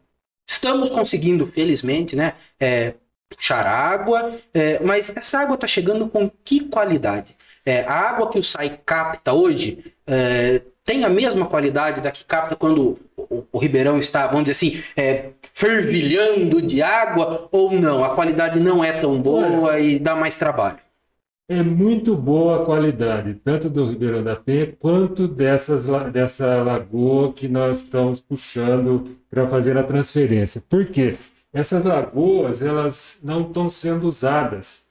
estamos 0.48 0.90
conseguindo, 0.90 1.46
felizmente, 1.46 2.16
né? 2.16 2.34
É, 2.60 2.94
puxar 3.30 3.66
água, 3.66 4.32
é, 4.54 4.80
mas 4.84 5.12
essa 5.16 5.40
água 5.40 5.56
está 5.56 5.68
chegando 5.68 6.08
com 6.08 6.30
que 6.46 6.62
qualidade? 6.62 7.36
É, 7.68 7.82
a 7.82 8.12
água 8.12 8.30
que 8.30 8.40
o 8.40 8.44
SAI 8.44 8.80
capta 8.86 9.34
hoje 9.34 9.94
é, 10.08 10.62
tem 10.86 11.04
a 11.04 11.10
mesma 11.10 11.48
qualidade 11.48 12.00
da 12.00 12.10
que 12.10 12.24
capta 12.24 12.56
quando 12.56 12.98
o, 13.18 13.44
o 13.52 13.60
Ribeirão 13.60 14.00
está, 14.00 14.26
vamos 14.26 14.46
dizer 14.46 14.54
assim, 14.54 14.84
é, 14.96 15.32
fervilhando 15.52 16.62
de 16.62 16.82
água 16.82 17.50
ou 17.52 17.74
não? 17.74 18.06
A 18.06 18.16
qualidade 18.16 18.58
não 18.58 18.82
é 18.82 18.94
tão 18.94 19.22
boa 19.22 19.78
e 19.82 20.00
dá 20.00 20.16
mais 20.16 20.38
trabalho. 20.38 20.78
É 21.50 21.62
muito 21.62 22.16
boa 22.16 22.62
a 22.62 22.66
qualidade, 22.66 23.34
tanto 23.44 23.70
do 23.70 23.90
Ribeirão 23.90 24.24
da 24.24 24.38
Penha 24.38 24.74
quanto 24.80 25.28
dessas, 25.28 25.88
dessa 26.14 26.64
lagoa 26.64 27.34
que 27.34 27.50
nós 27.50 27.80
estamos 27.80 28.22
puxando 28.22 29.18
para 29.30 29.46
fazer 29.46 29.78
a 29.78 29.84
transferência. 29.84 30.64
Por 30.70 30.86
quê? 30.86 31.18
Essas 31.52 31.84
lagoas 31.84 32.62
elas 32.62 33.20
não 33.22 33.42
estão 33.42 33.70
sendo 33.70 34.08
usadas, 34.08 34.87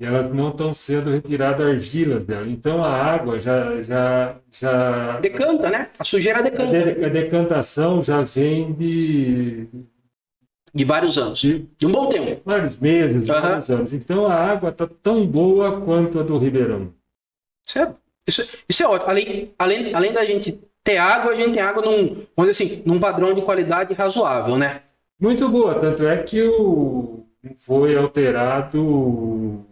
elas 0.00 0.30
não 0.30 0.48
estão 0.50 0.72
sendo 0.72 1.10
retiradas 1.10 1.66
argilas 1.66 2.24
dela. 2.24 2.48
Então 2.48 2.82
a 2.82 2.90
água 2.90 3.38
já 3.38 3.82
já 3.82 4.36
já 4.50 5.20
Decanta, 5.20 5.68
né? 5.70 5.90
A 5.98 6.04
sujeira 6.04 6.38
a, 6.38 6.42
decanta. 6.42 6.72
de- 6.94 7.04
a 7.04 7.08
decantação 7.08 8.02
já 8.02 8.22
vem 8.22 8.72
de, 8.72 9.68
De 10.74 10.84
vários 10.84 11.18
anos. 11.18 11.38
de 11.40 11.68
De 11.78 11.86
um 11.86 11.92
bom 11.92 12.08
tempo. 12.08 12.40
vários 12.44 12.78
meses, 12.78 13.28
Aham. 13.28 13.40
vários 13.40 13.70
anos. 13.70 13.92
Então 13.92 14.26
a 14.26 14.34
água 14.34 14.70
está 14.70 14.86
tão 14.86 15.26
boa 15.26 15.80
quanto 15.82 16.18
a 16.18 16.22
do 16.22 16.38
Ribeirão. 16.38 16.92
Isso 17.66 17.78
é 17.78 17.94
Isso, 18.26 18.48
isso 18.68 18.82
é 18.82 18.86
ótimo. 18.86 19.10
Além, 19.10 19.54
além, 19.58 19.94
além 19.94 20.12
da 20.12 20.24
gente 20.24 20.60
ter 20.84 20.98
água, 20.98 21.32
a 21.32 21.34
gente 21.34 21.52
tem 21.54 21.62
água 21.62 21.82
num, 21.84 22.24
vamos 22.36 22.50
dizer 22.50 22.64
assim, 22.64 22.82
num 22.86 22.98
padrão 23.00 23.34
de 23.34 23.42
qualidade 23.42 23.92
razoável, 23.94 24.56
né? 24.56 24.82
Muito 25.20 25.48
boa, 25.48 25.74
tanto 25.74 26.06
é 26.06 26.16
que 26.22 26.42
o, 26.42 27.26
foi 27.58 27.94
alterado 27.96 29.64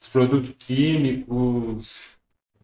os 0.00 0.08
produtos 0.08 0.52
químicos, 0.58 2.02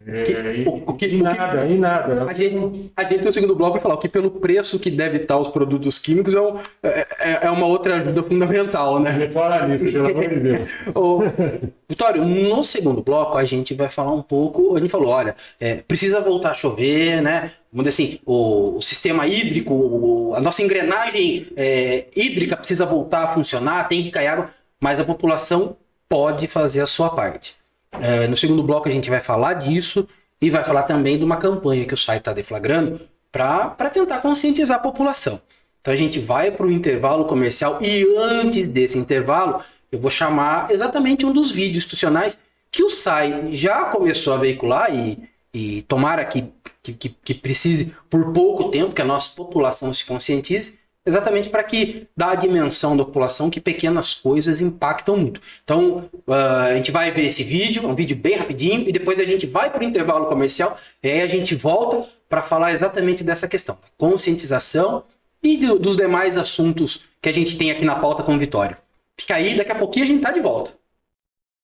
é, 0.07 0.63
o, 0.69 0.91
o 0.91 0.95
que, 0.95 1.07
e 1.09 1.21
nada, 1.21 1.67
que, 1.67 1.73
e 1.73 1.79
nada. 1.79 2.25
A 2.25 2.33
gente, 2.33 2.93
a 2.97 3.03
gente 3.03 3.25
no 3.25 3.33
segundo 3.33 3.57
bloco 3.57 3.73
vai 3.73 3.83
falar 3.83 3.97
que 3.97 4.09
pelo 4.09 4.31
preço 4.31 4.79
que 4.79 4.89
deve 4.89 5.17
estar 5.17 5.37
os 5.37 5.49
produtos 5.49 5.99
químicos 5.99 6.33
é, 6.33 6.41
um, 6.41 6.59
é, 6.83 7.07
é, 7.19 7.39
é 7.43 7.51
uma 7.51 7.67
outra 7.67 7.97
ajuda 7.97 8.23
fundamental, 8.23 9.01
né? 9.01 9.13
Me 9.13 9.29
fala 9.29 9.67
nisso, 9.67 9.85
pelo 9.87 10.07
amor 10.07 10.29
de 10.29 10.39
Deus. 10.39 10.69
Vitório, 11.89 12.25
no 12.25 12.63
segundo 12.63 13.03
bloco 13.03 13.37
a 13.37 13.45
gente 13.45 13.75
vai 13.75 13.89
falar 13.89 14.13
um 14.13 14.23
pouco, 14.23 14.77
a 14.77 14.81
gente 14.81 14.91
falou, 14.91 15.09
olha, 15.09 15.35
é, 15.59 15.77
precisa 15.77 16.21
voltar 16.21 16.53
a 16.53 16.55
chover, 16.55 17.21
né? 17.21 17.51
Vamos 17.73 17.89
dizer 17.89 17.89
assim, 17.89 18.21
o, 18.25 18.77
o 18.77 18.83
sistema 18.83 19.27
hídrico, 19.27 19.75
o, 19.75 20.35
a 20.37 20.41
nossa 20.41 20.63
engrenagem 20.63 21.49
é, 21.57 22.07
hídrica 22.15 22.57
precisa 22.57 22.87
voltar 22.87 23.25
a 23.25 23.35
funcionar, 23.35 23.89
tem 23.89 24.05
que 24.05 24.11
cair 24.13 24.29
água, 24.29 24.51
mas 24.81 25.01
a 25.01 25.05
população 25.05 25.77
pode 26.09 26.47
fazer 26.47 26.81
a 26.81 26.87
sua 26.87 27.11
parte. 27.11 27.55
É, 27.93 28.27
no 28.27 28.37
segundo 28.37 28.63
bloco 28.63 28.89
a 28.89 28.93
gente 28.93 29.11
vai 29.11 29.21
falar 29.21 29.55
disso 29.55 30.07
e 30.41 30.51
vai 30.51 30.63
falar 30.63 30.83
também 30.83 31.19
de 31.19 31.25
uma 31.25 31.37
campanha 31.37 31.85
que 31.85 31.95
o 31.95 31.97
site 31.97 32.21
está 32.21 32.33
deflagrando 32.33 33.01
para 33.33 33.91
tentar 33.93 34.19
conscientizar 34.19 34.79
a 34.79 34.83
população. 34.83 35.41
Então 35.81 35.93
a 35.93 35.97
gente 35.97 36.19
vai 36.19 36.51
para 36.51 36.67
o 36.67 36.73
intervalo 36.73 37.25
comercial 37.25 37.79
e 37.81 38.07
antes 38.17 38.69
desse 38.69 38.99
intervalo 38.99 39.63
eu 39.91 40.01
vou 40.01 40.11
chamar 40.11 40.71
exatamente 40.71 41.25
um 41.25 41.33
dos 41.33 41.51
vídeos 41.51 41.79
institucionais 41.85 42.39
que 42.71 42.83
o 42.83 42.91
SAI 42.91 43.53
já 43.53 43.85
começou 43.87 44.35
a 44.35 44.37
veicular 44.37 44.95
e, 44.95 45.19
e 45.55 45.83
tomara 45.83 46.25
que, 46.25 46.45
que, 46.83 47.09
que 47.09 47.35
precise 47.35 47.95
por 48.11 48.33
pouco 48.33 48.71
tempo 48.71 48.95
que 48.95 49.01
a 49.03 49.05
nossa 49.05 49.31
população 49.35 49.93
se 49.93 50.05
conscientize 50.05 50.79
exatamente 51.07 51.49
para 51.49 51.63
que 51.63 52.09
dá 52.17 52.33
a 52.33 52.35
dimensão 52.35 52.97
da 52.97 53.05
população 53.05 53.49
que 53.49 53.61
pequenas 53.61 54.15
coisas 54.15 54.61
impactam 54.61 55.17
muito. 55.17 55.41
Então, 55.63 56.11
uh, 56.27 56.33
a 56.33 56.75
gente 56.75 56.91
vai 56.91 57.11
ver 57.13 57.27
esse 57.27 57.45
vídeo, 57.45 57.87
um 57.87 57.95
vídeo 57.95 58.17
bem 58.17 58.37
rapidinho, 58.37 58.87
e 58.87 58.93
depois 58.93 59.21
a 59.21 59.25
gente 59.25 59.47
vai 59.47 59.71
para 59.71 59.81
o 59.81 59.85
intervalo 59.85 60.27
comercial, 60.27 60.77
e 61.03 61.09
aí 61.09 61.21
a 61.21 61.27
gente 61.27 61.55
volta 61.55 62.09
para 62.29 62.43
falar 62.43 62.73
exatamente 62.73 63.23
dessa 63.23 63.47
questão, 63.47 63.79
conscientização 63.97 65.05
e 65.43 65.57
do, 65.57 65.79
dos 65.79 65.97
demais 65.97 66.37
assuntos 66.37 67.05
que 67.23 67.29
a 67.29 67.33
gente 67.33 67.57
tem 67.57 67.71
aqui 67.71 67.85
na 67.85 67.95
pauta 67.95 68.25
com 68.25 68.35
o 68.35 68.39
Vitório. 68.39 68.77
Fica 69.17 69.37
aí, 69.37 69.57
daqui 69.57 69.73
a 69.73 69.77
pouquinho 69.77 70.05
a 70.05 70.09
gente 70.09 70.19
está 70.19 70.33
de 70.33 70.41
volta. 70.41 70.73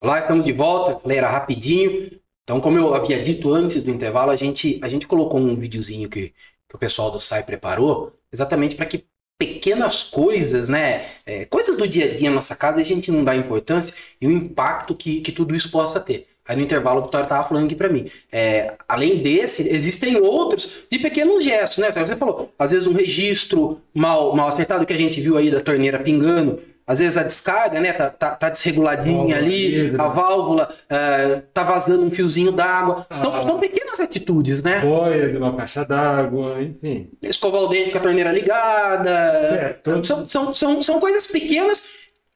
Lá 0.03 0.21
estamos 0.21 0.45
de 0.45 0.53
volta, 0.53 1.01
falei, 1.01 1.19
era 1.19 1.31
rapidinho. 1.31 2.11
Então, 2.45 2.61
como 2.61 2.79
eu 2.79 2.95
havia 2.95 3.21
dito 3.23 3.53
antes 3.53 3.81
do 3.83 3.91
intervalo, 3.91 4.31
a 4.31 4.37
gente, 4.37 4.81
a 4.83 4.89
gente 4.89 5.07
colocou 5.07 5.39
um 5.39 5.55
videozinho 5.55 6.09
que, 6.09 6.33
que 6.69 6.75
o 6.75 6.79
pessoal 6.79 7.11
do 7.11 7.21
SAI 7.21 7.43
preparou, 7.45 8.13
exatamente 8.33 8.75
para 8.75 8.87
que 8.87 9.05
pequenas 9.43 10.05
coisas, 10.05 10.69
né? 10.69 11.07
É, 11.27 11.45
coisas 11.47 11.77
do 11.77 11.89
dia 11.89 12.05
a 12.05 12.15
dia 12.15 12.31
na 12.31 12.37
nossa 12.37 12.55
casa 12.55 12.81
a 12.81 12.85
gente 12.85 13.11
não 13.11 13.25
dá 13.25 13.35
importância 13.35 13.93
e 14.21 14.27
o 14.29 14.31
impacto 14.31 14.95
que, 14.95 15.21
que 15.21 15.33
tudo 15.33 15.57
isso 15.57 15.69
possa 15.69 15.99
ter. 15.99 16.29
Aí 16.47 16.57
no 16.57 16.63
intervalo 16.63 17.01
o 17.01 17.05
Vitória 17.05 17.25
estava 17.25 17.49
falando 17.49 17.67
aqui 17.67 17.75
para 17.75 17.89
mim. 17.89 18.09
É, 18.31 18.75
além 18.89 19.21
desse, 19.21 19.69
existem 19.69 20.17
outros 20.17 20.85
de 20.89 20.99
pequenos 21.01 21.43
gestos, 21.43 21.79
né? 21.79 21.91
Você 21.91 22.17
falou, 22.17 22.53
às 22.57 22.71
vezes 22.71 22.87
um 22.87 22.93
registro 22.93 23.81
mal, 23.93 24.35
mal 24.37 24.49
acertado 24.49 24.87
que 24.87 24.93
a 24.93 24.99
gente 24.99 25.21
viu 25.21 25.37
aí 25.37 25.51
da 25.51 25.61
torneira 25.61 25.99
pingando, 25.99 26.61
às 26.87 26.99
vezes 26.99 27.17
a 27.17 27.23
descarga, 27.23 27.81
né, 27.81 27.93
tá, 27.93 28.11
tá, 28.11 28.31
tá 28.31 28.49
desreguladinha 28.49 29.37
ali, 29.37 29.95
a 29.99 30.09
válvula 30.09 30.69
uh, 30.69 31.43
tá 31.53 31.63
vazando 31.63 32.03
um 32.03 32.11
fiozinho 32.11 32.51
d'água. 32.51 33.07
São, 33.17 33.35
ah, 33.35 33.43
são 33.43 33.61
pequenas 33.61 34.01
atitudes, 34.01 34.63
né? 34.63 34.81
Boia 34.81 35.29
de 35.29 35.37
uma 35.37 35.57
caixa 35.57 35.85
d'água, 35.85 36.61
enfim. 36.63 37.11
Escovar 37.23 37.63
o 37.63 37.69
dente 37.69 37.91
com 37.91 37.99
a 37.99 38.03
torneira 38.03 38.33
ligada. 38.33 39.11
É, 39.11 39.69
todo... 39.75 40.05
são, 40.05 40.27
são, 40.27 40.55
são, 40.55 40.83
são 40.83 41.01
coisas 41.01 41.27
pequenas 41.27 41.89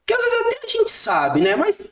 que 0.06 0.14
às 0.14 0.22
vezes 0.22 0.40
até 0.40 0.61
a 0.64 0.68
gente 0.68 0.90
sabe, 0.90 1.40
né? 1.40 1.56
Mas 1.56 1.82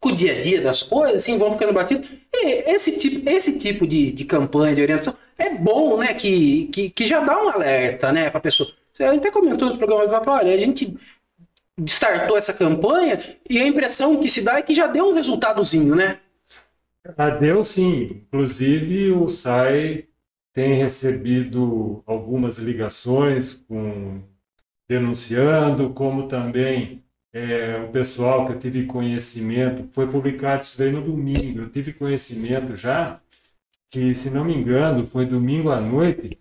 com 0.00 0.10
o 0.10 0.14
dia 0.14 0.32
a 0.32 0.40
dia 0.40 0.60
das 0.60 0.82
coisas, 0.82 1.22
assim, 1.22 1.38
vão 1.38 1.52
ficando 1.52 1.72
batidos. 1.72 2.08
E 2.32 2.70
esse 2.70 2.92
tipo, 2.98 3.28
esse 3.30 3.56
tipo 3.56 3.86
de, 3.86 4.10
de 4.10 4.24
campanha 4.24 4.74
de 4.74 4.82
orientação 4.82 5.16
é 5.38 5.50
bom, 5.50 5.96
né? 5.98 6.12
Que, 6.12 6.66
que, 6.66 6.90
que 6.90 7.06
já 7.06 7.20
dá 7.20 7.42
um 7.42 7.48
alerta, 7.48 8.12
né, 8.12 8.28
pra 8.28 8.40
pessoa. 8.40 8.68
Gente 8.98 9.18
até 9.18 9.30
comentou 9.30 9.68
nos 9.68 9.76
programas, 9.76 10.10
olha, 10.26 10.54
a 10.54 10.58
gente 10.58 10.96
startou 11.86 12.36
essa 12.36 12.52
campanha 12.52 13.18
e 13.48 13.58
a 13.58 13.66
impressão 13.66 14.20
que 14.20 14.28
se 14.28 14.42
dá 14.42 14.58
é 14.58 14.62
que 14.62 14.74
já 14.74 14.86
deu 14.86 15.08
um 15.08 15.14
resultadozinho, 15.14 15.94
né? 15.94 16.20
Ah, 17.16 17.30
deu 17.30 17.62
sim. 17.64 18.22
Inclusive 18.26 19.10
o 19.12 19.28
SAI 19.28 20.08
tem 20.52 20.74
recebido 20.74 22.02
algumas 22.06 22.58
ligações 22.58 23.54
com 23.54 24.22
denunciando, 24.88 25.90
como 25.92 26.28
também 26.28 27.02
é, 27.32 27.78
o 27.78 27.88
pessoal 27.90 28.46
que 28.46 28.52
eu 28.52 28.58
tive 28.58 28.86
conhecimento, 28.86 29.88
foi 29.92 30.08
publicado 30.08 30.62
isso 30.62 30.78
daí 30.78 30.92
no 30.92 31.02
domingo, 31.02 31.62
eu 31.62 31.70
tive 31.70 31.92
conhecimento 31.92 32.76
já, 32.76 33.20
que 33.90 34.14
se 34.14 34.30
não 34.30 34.44
me 34.44 34.54
engano, 34.54 35.06
foi 35.06 35.26
domingo 35.26 35.70
à 35.70 35.80
noite, 35.80 36.38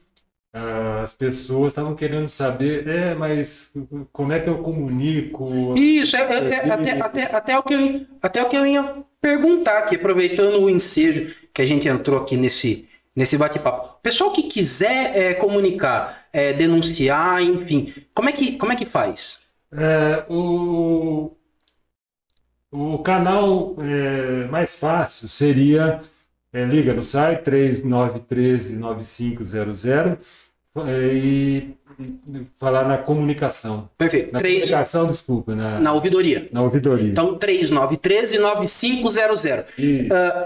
as 0.54 1.16
pessoas 1.16 1.72
estavam 1.72 1.96
querendo 1.96 2.28
saber, 2.28 2.88
é, 2.88 3.16
mas 3.16 3.74
como 4.12 4.32
é 4.32 4.40
que 4.40 4.48
eu 4.48 4.60
comunico? 4.60 5.76
Isso, 5.76 6.16
é, 6.16 6.20
é, 6.20 6.72
até, 6.72 6.92
até, 7.02 7.24
até, 7.24 7.58
o 7.58 7.64
que 7.64 7.74
eu, 7.74 8.06
até 8.22 8.44
o 8.44 8.50
que 8.50 8.56
eu 8.56 8.66
ia 8.68 9.04
perguntar 9.20 9.80
aqui, 9.80 9.96
aproveitando 9.96 10.62
o 10.62 10.70
ensejo 10.70 11.36
que 11.52 11.62
a 11.62 11.66
gente 11.66 11.88
entrou 11.88 12.22
aqui 12.22 12.38
nesse, 12.38 12.88
nesse 13.16 13.36
bate-papo. 13.36 14.00
Pessoal 14.04 14.32
que 14.32 14.44
quiser 14.44 15.18
é, 15.18 15.34
comunicar, 15.34 16.28
é, 16.32 16.54
denunciar, 16.54 17.42
enfim, 17.42 17.92
como 18.14 18.30
é 18.30 18.32
que, 18.32 18.56
como 18.56 18.72
é 18.72 18.76
que 18.76 18.86
faz? 18.86 19.40
É, 19.72 20.24
o, 20.30 21.32
o 22.72 23.00
canal 23.00 23.76
é, 23.80 24.46
mais 24.50 24.76
fácil 24.76 25.28
seria 25.28 26.00
é, 26.54 26.64
liga 26.64 26.94
no 26.94 27.02
site 27.02 27.42
3913 27.42 28.76
9500 28.76 29.86
é, 29.86 30.18
e, 31.14 31.76
falar 32.60 32.88
na 32.88 32.98
comunicação. 32.98 33.88
Perfeito. 33.98 34.34
Na 34.34 34.40
3... 34.40 34.56
comunicação, 34.56 35.06
desculpa. 35.06 35.54
Na, 35.54 35.80
na 35.80 35.94
ouvidoria. 35.94 36.48
Na 36.52 36.64
ouvidoria. 36.64 37.10
Então, 37.10 37.38
3913-9500. 37.38 39.64
Uh, 39.64 39.66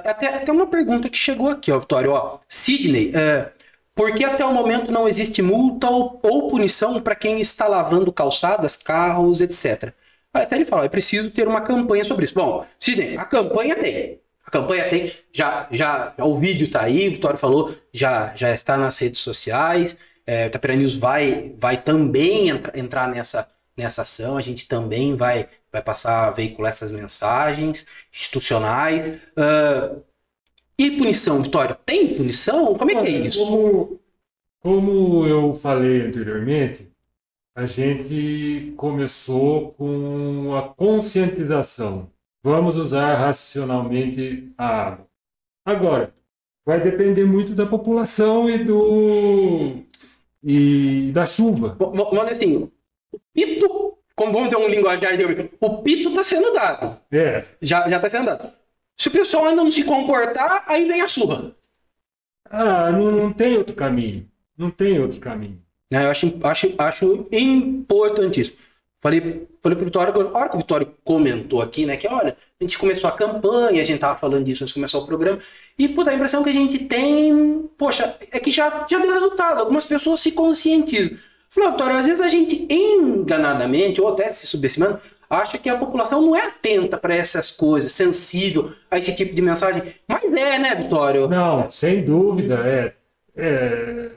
até, 0.04 0.36
até 0.36 0.52
uma 0.52 0.68
pergunta 0.68 1.08
que 1.10 1.18
chegou 1.18 1.48
aqui, 1.50 1.72
ó, 1.72 1.80
Vitório. 1.80 2.12
Ó, 2.12 2.40
Sidney, 2.48 3.12
uh, 3.12 3.50
por 3.96 4.14
que 4.14 4.26
até 4.26 4.46
o 4.46 4.54
momento 4.54 4.92
não 4.92 5.08
existe 5.08 5.42
multa 5.42 5.90
ou, 5.90 6.20
ou 6.22 6.50
punição 6.50 7.02
para 7.02 7.16
quem 7.16 7.40
está 7.40 7.66
lavando 7.68 8.12
calçadas, 8.12 8.76
carros, 8.76 9.40
etc? 9.42 9.94
Até 10.34 10.56
ele 10.56 10.66
fala, 10.66 10.86
é 10.86 10.90
preciso 10.90 11.32
ter 11.32 11.48
uma 11.48 11.62
campanha 11.62 12.04
sobre 12.04 12.26
isso. 12.26 12.36
Bom, 12.36 12.66
Sidney, 12.78 13.18
a 13.18 13.26
campanha 13.26 13.76
tem. 13.76 14.20
A 14.46 14.52
campanha 14.52 14.88
tem, 14.88 15.12
já, 15.34 15.68
já, 15.72 16.14
o 16.20 16.38
vídeo 16.38 16.66
está 16.66 16.84
aí, 16.84 17.10
o 17.10 17.12
Vitório 17.12 17.38
falou, 17.38 17.76
já, 17.92 18.34
já 18.34 18.54
está 18.54 18.78
nas 18.78 18.98
redes 18.98 19.20
sociais. 19.20 19.98
É, 20.28 20.48
o 20.48 20.52
Tapera 20.52 20.76
News 20.76 20.94
vai, 20.94 21.56
vai 21.58 21.82
também 21.82 22.50
entra, 22.50 22.78
entrar 22.78 23.08
nessa, 23.08 23.48
nessa 23.78 24.02
ação, 24.02 24.36
a 24.36 24.42
gente 24.42 24.68
também 24.68 25.16
vai, 25.16 25.48
vai 25.72 25.82
passar 25.82 26.28
a 26.28 26.32
veicular 26.32 26.72
essas 26.72 26.92
mensagens 26.92 27.86
institucionais. 28.12 29.22
Uh, 29.38 30.04
e 30.78 30.92
punição, 30.92 31.42
Vitória? 31.42 31.76
Tem 31.86 32.14
punição? 32.14 32.76
Como 32.76 32.92
é 32.92 32.96
que 32.96 33.08
é 33.08 33.10
isso? 33.10 33.40
Como, 33.40 34.00
como 34.60 35.26
eu 35.26 35.56
falei 35.56 36.02
anteriormente, 36.02 36.92
a 37.56 37.66
gente 37.66 38.74
começou 38.78 39.72
com 39.72 40.54
a 40.56 40.70
conscientização. 40.70 42.12
Vamos 42.44 42.78
usar 42.78 43.16
racionalmente 43.16 44.52
a 44.58 44.66
água. 44.66 45.08
Agora, 45.66 46.14
vai 46.66 46.80
depender 46.82 47.26
muito 47.26 47.56
da 47.56 47.66
população 47.66 48.50
e 48.50 48.58
do 48.58 49.84
e 50.44 51.12
da 51.14 51.26
chuva. 51.26 51.76
Vamos 51.80 52.32
assim, 52.32 52.70
o 53.12 53.20
pito, 53.34 53.98
como 54.16 54.32
vamos 54.34 54.50
dizer 54.50 54.62
um 54.62 54.68
linguajar 54.68 55.16
de 55.16 55.50
o 55.60 55.78
pito 55.82 56.10
está 56.10 56.24
sendo 56.24 56.54
dado. 56.54 57.00
É. 57.12 57.44
Já 57.62 57.88
está 57.88 58.10
sendo 58.10 58.26
dado. 58.26 58.52
Se 58.98 59.10
o 59.10 59.12
pessoal 59.12 59.46
ainda 59.46 59.64
não 59.64 59.72
se 59.72 59.84
comportar, 59.84 60.64
aí 60.68 60.88
vem 60.88 61.02
a 61.02 61.08
chuva. 61.08 61.56
Ah, 62.50 62.92
não, 62.92 63.12
não 63.12 63.34
tem 63.34 63.58
outro 63.58 63.76
caminho. 63.76 64.28
Não 64.58 64.72
tem 64.72 65.00
outro 65.00 65.20
caminho. 65.20 65.62
É, 65.92 66.04
eu 66.04 66.12
acho, 66.12 66.40
acho, 66.44 66.74
acho 66.78 67.28
importantíssimo. 67.32 68.58
Falei, 69.00 69.48
falei 69.62 69.76
pro 69.76 69.86
Vitório, 69.86 70.14
a 70.34 70.38
hora 70.38 70.50
que 70.50 70.56
o 70.56 70.60
Vitório 70.60 70.92
comentou 71.04 71.62
aqui, 71.62 71.86
né, 71.86 71.96
que 71.96 72.08
olha, 72.08 72.36
a 72.60 72.64
gente 72.64 72.80
começou 72.80 73.08
a 73.08 73.14
campanha, 73.14 73.82
a 73.82 73.86
gente 73.86 74.00
tava 74.00 74.18
falando 74.18 74.44
disso 74.44 74.64
antes 74.64 74.74
de 74.74 74.74
começar 74.74 74.98
o 74.98 75.06
programa, 75.06 75.38
e 75.78 75.88
puta, 75.88 76.10
a 76.10 76.16
impressão 76.16 76.44
que 76.44 76.50
a 76.50 76.54
gente 76.54 76.80
tem, 76.80 77.70
poxa, 77.78 78.16
é 78.32 78.40
que 78.40 78.50
já, 78.50 78.88
já 78.90 78.98
deu 78.98 79.14
resultado, 79.14 79.60
algumas 79.60 79.86
pessoas 79.86 80.20
se 80.20 80.32
conscientizam. 80.32 81.16
Falei, 81.50 81.72
Vitório, 81.72 81.98
às 81.98 82.06
vezes 82.08 82.22
a 82.22 82.28
gente 82.28 82.68
enganadamente, 82.72 84.02
ou 84.02 84.08
até 84.08 84.32
se 84.32 84.48
subestimando, 84.48 85.00
acha 85.30 85.58
que 85.58 85.70
a 85.70 85.78
população 85.78 86.22
não 86.22 86.36
é 86.36 86.48
atenta 86.48 86.98
para 86.98 87.16
essas 87.16 87.52
coisas, 87.52 87.92
sensível 87.92 88.72
a 88.90 88.98
esse 88.98 89.14
tipo 89.16 89.34
de 89.34 89.42
mensagem. 89.42 89.94
Mas 90.08 90.24
é, 90.24 90.58
né, 90.58 90.76
Vitório? 90.76 91.28
Não, 91.28 91.70
sem 91.70 92.04
dúvida. 92.04 92.56
É, 92.66 92.94
é... 93.36 94.12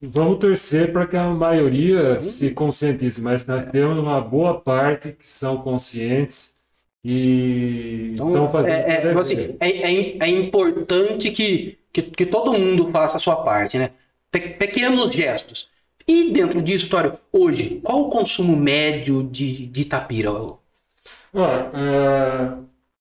Vamos 0.00 0.38
torcer 0.38 0.92
para 0.92 1.06
que 1.06 1.16
a 1.16 1.28
maioria 1.28 2.14
uhum. 2.14 2.20
se 2.20 2.50
conscientize, 2.50 3.20
mas 3.20 3.46
nós 3.46 3.64
temos 3.64 3.98
uma 3.98 4.20
boa 4.20 4.60
parte 4.60 5.12
que 5.12 5.26
são 5.26 5.58
conscientes 5.58 6.54
e 7.02 8.10
então, 8.12 8.28
estão 8.28 8.50
fazendo. 8.50 8.72
É, 8.72 9.06
é, 9.06 9.12
assim, 9.12 9.56
é, 9.58 9.68
é, 9.68 10.18
é, 10.18 10.28
importante 10.28 11.30
que, 11.30 11.78
que, 11.92 12.02
que 12.02 12.26
todo 12.26 12.52
mundo 12.52 12.90
faça 12.90 13.16
a 13.16 13.20
sua 13.20 13.36
parte, 13.36 13.78
né? 13.78 13.92
Pe 14.30 14.40
pequenos 14.40 15.12
gestos. 15.12 15.70
E 16.06 16.30
dentro 16.30 16.60
disso, 16.60 16.84
Vitório, 16.84 17.18
hoje, 17.32 17.80
qual 17.82 18.02
o 18.02 18.10
consumo 18.10 18.54
médio 18.54 19.22
de, 19.22 19.66
de 19.66 19.82
Itapira? 19.82 20.30
Olha, 20.30 20.58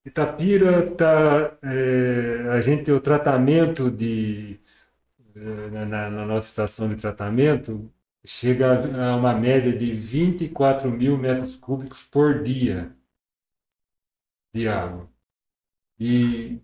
Itapira 0.05 0.83
tá, 0.91 1.51
é, 1.63 2.49
a 2.51 2.61
gente 2.61 2.91
o 2.91 2.99
tratamento 2.99 3.91
de 3.91 4.59
na, 5.35 6.09
na, 6.09 6.25
nossa 6.25 6.47
estação 6.47 6.89
de 6.89 6.95
tratamento 6.95 7.91
chega 8.25 9.11
a 9.11 9.15
uma 9.15 9.33
média 9.33 9.75
de 9.75 9.91
24 9.91 10.89
mil 10.89 11.17
metros 11.17 11.55
cúbicos 11.55 12.01
por 12.03 12.41
dia 12.41 12.95
de 14.53 14.67
água. 14.67 15.09
E 15.99 16.59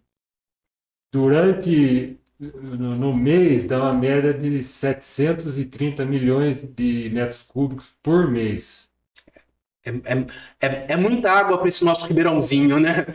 durante 1.12 2.18
no, 2.40 2.96
no 2.96 3.14
mês 3.16 3.66
dá 3.66 3.78
uma 3.78 3.94
média 3.94 4.34
de 4.34 4.64
730 4.64 6.06
milhões 6.06 6.64
de 6.64 7.10
metros 7.12 7.44
cúbicos 7.44 7.92
por 8.02 8.30
mês. 8.30 8.90
É, 9.84 9.90
é, 9.90 10.68
é, 10.68 10.94
é 10.94 10.96
muita 10.96 11.32
água 11.32 11.58
para 11.58 11.70
esse 11.70 11.84
nosso 11.84 12.06
ribeirãozinho, 12.06 12.80
né? 12.80 13.06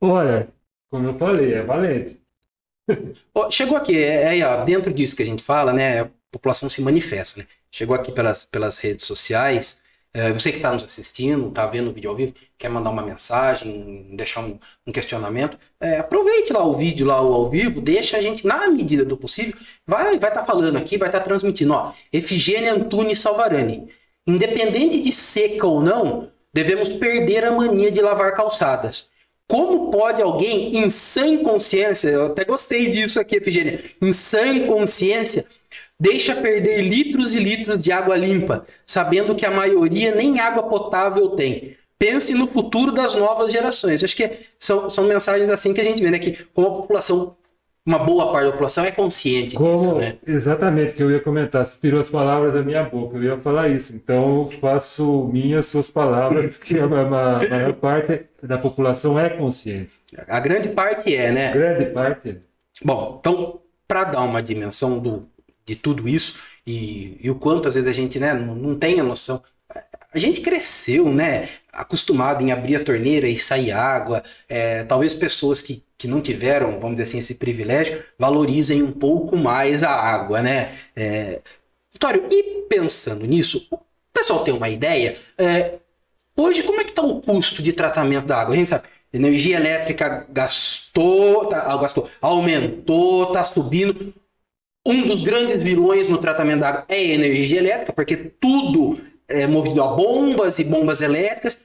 Olha, 0.00 0.48
como 0.90 1.08
eu 1.08 1.18
falei, 1.18 1.54
é 1.54 1.62
valente. 1.62 2.23
Chegou 3.50 3.76
aqui, 3.76 3.96
é, 3.96 4.38
é, 4.38 4.46
ó, 4.46 4.64
dentro 4.64 4.92
disso 4.92 5.16
que 5.16 5.22
a 5.22 5.26
gente 5.26 5.42
fala, 5.42 5.72
né? 5.72 6.02
A 6.02 6.10
população 6.30 6.68
se 6.68 6.82
manifesta, 6.82 7.40
né? 7.40 7.46
Chegou 7.70 7.96
aqui 7.96 8.12
pelas, 8.12 8.44
pelas 8.44 8.78
redes 8.78 9.06
sociais, 9.06 9.80
é, 10.16 10.32
você 10.32 10.52
que 10.52 10.58
está 10.58 10.72
nos 10.72 10.84
assistindo, 10.84 11.48
está 11.48 11.66
vendo 11.66 11.90
o 11.90 11.92
vídeo 11.92 12.08
ao 12.08 12.14
vivo, 12.14 12.32
quer 12.56 12.68
mandar 12.68 12.90
uma 12.90 13.02
mensagem, 13.02 14.14
deixar 14.14 14.42
um, 14.42 14.60
um 14.86 14.92
questionamento, 14.92 15.58
é, 15.80 15.98
aproveite 15.98 16.52
lá 16.52 16.62
o 16.64 16.76
vídeo 16.76 17.04
lá 17.04 17.14
ao 17.16 17.50
vivo, 17.50 17.80
deixa 17.80 18.16
a 18.16 18.22
gente, 18.22 18.46
na 18.46 18.68
medida 18.68 19.04
do 19.04 19.16
possível, 19.16 19.54
vai 19.84 20.16
vai 20.18 20.30
estar 20.30 20.42
tá 20.42 20.46
falando 20.46 20.76
aqui, 20.76 20.96
vai 20.96 21.08
estar 21.08 21.18
tá 21.18 21.24
transmitindo. 21.24 21.72
Ó, 21.72 21.92
Efigênia 22.12 22.72
Antunes 22.72 23.18
Salvarani. 23.18 23.88
Independente 24.24 25.02
de 25.02 25.10
seca 25.10 25.66
ou 25.66 25.82
não, 25.82 26.30
devemos 26.52 26.88
perder 26.88 27.44
a 27.44 27.50
mania 27.50 27.90
de 27.90 28.00
lavar 28.00 28.34
calçadas. 28.34 29.08
Como 29.48 29.90
pode 29.90 30.22
alguém 30.22 30.76
em 30.78 30.88
sã 30.88 31.38
consciência, 31.42 32.08
eu 32.08 32.26
até 32.26 32.44
gostei 32.44 32.90
disso 32.90 33.20
aqui, 33.20 33.36
Efigênia, 33.36 33.84
em 34.00 34.12
sã 34.12 34.66
consciência, 34.66 35.46
Deixa 35.98 36.34
perder 36.34 36.82
litros 36.82 37.34
e 37.34 37.38
litros 37.38 37.80
de 37.80 37.92
água 37.92 38.16
limpa, 38.16 38.66
sabendo 38.84 39.34
que 39.34 39.46
a 39.46 39.50
maioria 39.50 40.14
nem 40.14 40.40
água 40.40 40.64
potável 40.64 41.30
tem. 41.30 41.76
Pense 41.96 42.34
no 42.34 42.48
futuro 42.48 42.90
das 42.90 43.14
novas 43.14 43.52
gerações. 43.52 44.02
Acho 44.02 44.16
que 44.16 44.38
são, 44.58 44.90
são 44.90 45.04
mensagens 45.04 45.48
assim 45.48 45.72
que 45.72 45.80
a 45.80 45.84
gente 45.84 46.02
vê, 46.02 46.10
né? 46.10 46.18
Que 46.18 46.44
como 46.52 46.66
a 46.66 46.70
população, 46.72 47.36
uma 47.86 47.98
boa 47.98 48.32
parte 48.32 48.46
da 48.46 48.52
população 48.52 48.84
é 48.84 48.90
consciente. 48.90 49.54
Como, 49.56 49.98
né? 49.98 50.16
Exatamente, 50.26 50.94
que 50.94 51.02
eu 51.02 51.10
ia 51.10 51.20
comentar. 51.20 51.66
Você 51.66 51.78
tirou 51.78 52.00
as 52.00 52.08
palavras 52.08 52.54
da 52.54 52.62
minha 52.62 52.82
boca, 52.82 53.16
eu 53.16 53.22
ia 53.22 53.38
falar 53.38 53.68
isso. 53.68 53.94
Então, 53.94 54.50
eu 54.50 54.60
faço 54.60 55.28
minhas 55.32 55.66
suas 55.66 55.90
palavras, 55.90 56.56
que 56.58 56.78
a, 56.78 56.84
a 56.84 56.88
maior 56.88 57.74
parte 57.74 58.22
da 58.42 58.56
população 58.56 59.18
é 59.18 59.28
consciente. 59.28 60.00
A 60.26 60.40
grande 60.40 60.68
parte 60.70 61.14
é, 61.14 61.30
né? 61.30 61.50
A 61.50 61.52
grande 61.52 61.86
parte 61.86 62.28
é. 62.30 62.36
Bom, 62.82 63.18
então, 63.20 63.60
para 63.86 64.04
dar 64.04 64.22
uma 64.22 64.42
dimensão 64.42 64.98
do, 64.98 65.28
de 65.66 65.76
tudo 65.76 66.08
isso 66.08 66.38
e, 66.66 67.18
e, 67.22 67.30
o 67.30 67.34
quanto 67.34 67.68
às 67.68 67.74
vezes 67.74 67.88
a 67.88 67.92
gente 67.92 68.18
né, 68.18 68.32
não, 68.32 68.54
não 68.54 68.78
tem 68.78 68.98
a 68.98 69.04
noção. 69.04 69.42
A 70.12 70.18
gente 70.18 70.40
cresceu, 70.40 71.12
né? 71.12 71.48
Acostumado 71.72 72.42
em 72.42 72.52
abrir 72.52 72.76
a 72.76 72.84
torneira 72.84 73.28
e 73.28 73.36
sair 73.36 73.72
água. 73.72 74.22
É, 74.48 74.84
talvez 74.84 75.12
pessoas 75.12 75.60
que, 75.60 75.82
que 75.96 76.08
não 76.08 76.20
tiveram, 76.20 76.78
vamos 76.80 76.96
dizer 76.96 77.04
assim, 77.04 77.18
esse 77.18 77.34
privilégio, 77.36 78.02
valorizem 78.18 78.82
um 78.82 78.92
pouco 78.92 79.36
mais 79.36 79.82
a 79.82 79.90
água, 79.90 80.42
né? 80.42 80.74
É, 80.94 81.40
Vitório, 81.94 82.26
e 82.28 82.62
pensando 82.68 83.24
nisso, 83.24 83.68
o 83.70 83.78
pessoal 84.12 84.42
tem 84.42 84.52
uma 84.52 84.68
ideia. 84.68 85.16
É, 85.38 85.74
hoje, 86.36 86.64
como 86.64 86.80
é 86.80 86.84
que 86.84 86.90
está 86.90 87.02
o 87.02 87.20
custo 87.20 87.62
de 87.62 87.72
tratamento 87.72 88.26
da 88.26 88.40
água? 88.40 88.52
A 88.52 88.56
gente 88.56 88.68
sabe, 88.68 88.88
energia 89.12 89.56
elétrica 89.56 90.26
gastou, 90.28 91.46
tá, 91.46 91.60
gastou 91.76 92.10
aumentou, 92.20 93.28
está 93.28 93.44
subindo. 93.44 94.12
Um 94.84 95.06
dos 95.06 95.22
grandes 95.22 95.62
vilões 95.62 96.08
no 96.08 96.18
tratamento 96.18 96.60
da 96.60 96.68
água 96.68 96.84
é 96.88 96.96
a 96.96 97.14
energia 97.14 97.58
elétrica, 97.58 97.92
porque 97.92 98.16
tudo 98.16 98.98
é 99.28 99.46
movido 99.46 99.80
a 99.80 99.94
bombas 99.94 100.58
e 100.58 100.64
bombas 100.64 101.00
elétricas. 101.00 101.62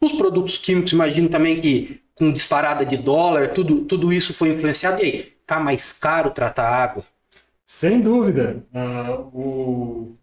Os 0.00 0.12
produtos 0.12 0.58
químicos, 0.58 0.92
imagino 0.92 1.28
também 1.28 1.60
que 1.60 2.00
com 2.20 2.30
disparada 2.30 2.84
de 2.84 2.98
dólar, 2.98 3.54
tudo, 3.54 3.86
tudo 3.86 4.12
isso 4.12 4.34
foi 4.34 4.50
influenciado. 4.50 5.02
E 5.02 5.06
aí, 5.06 5.22
tá 5.46 5.58
mais 5.58 5.90
caro 5.90 6.30
tratar 6.30 6.68
água? 6.68 7.02
Sem 7.64 7.98
dúvida. 7.98 8.62
Uh, 8.74 9.38
o... 9.38 10.18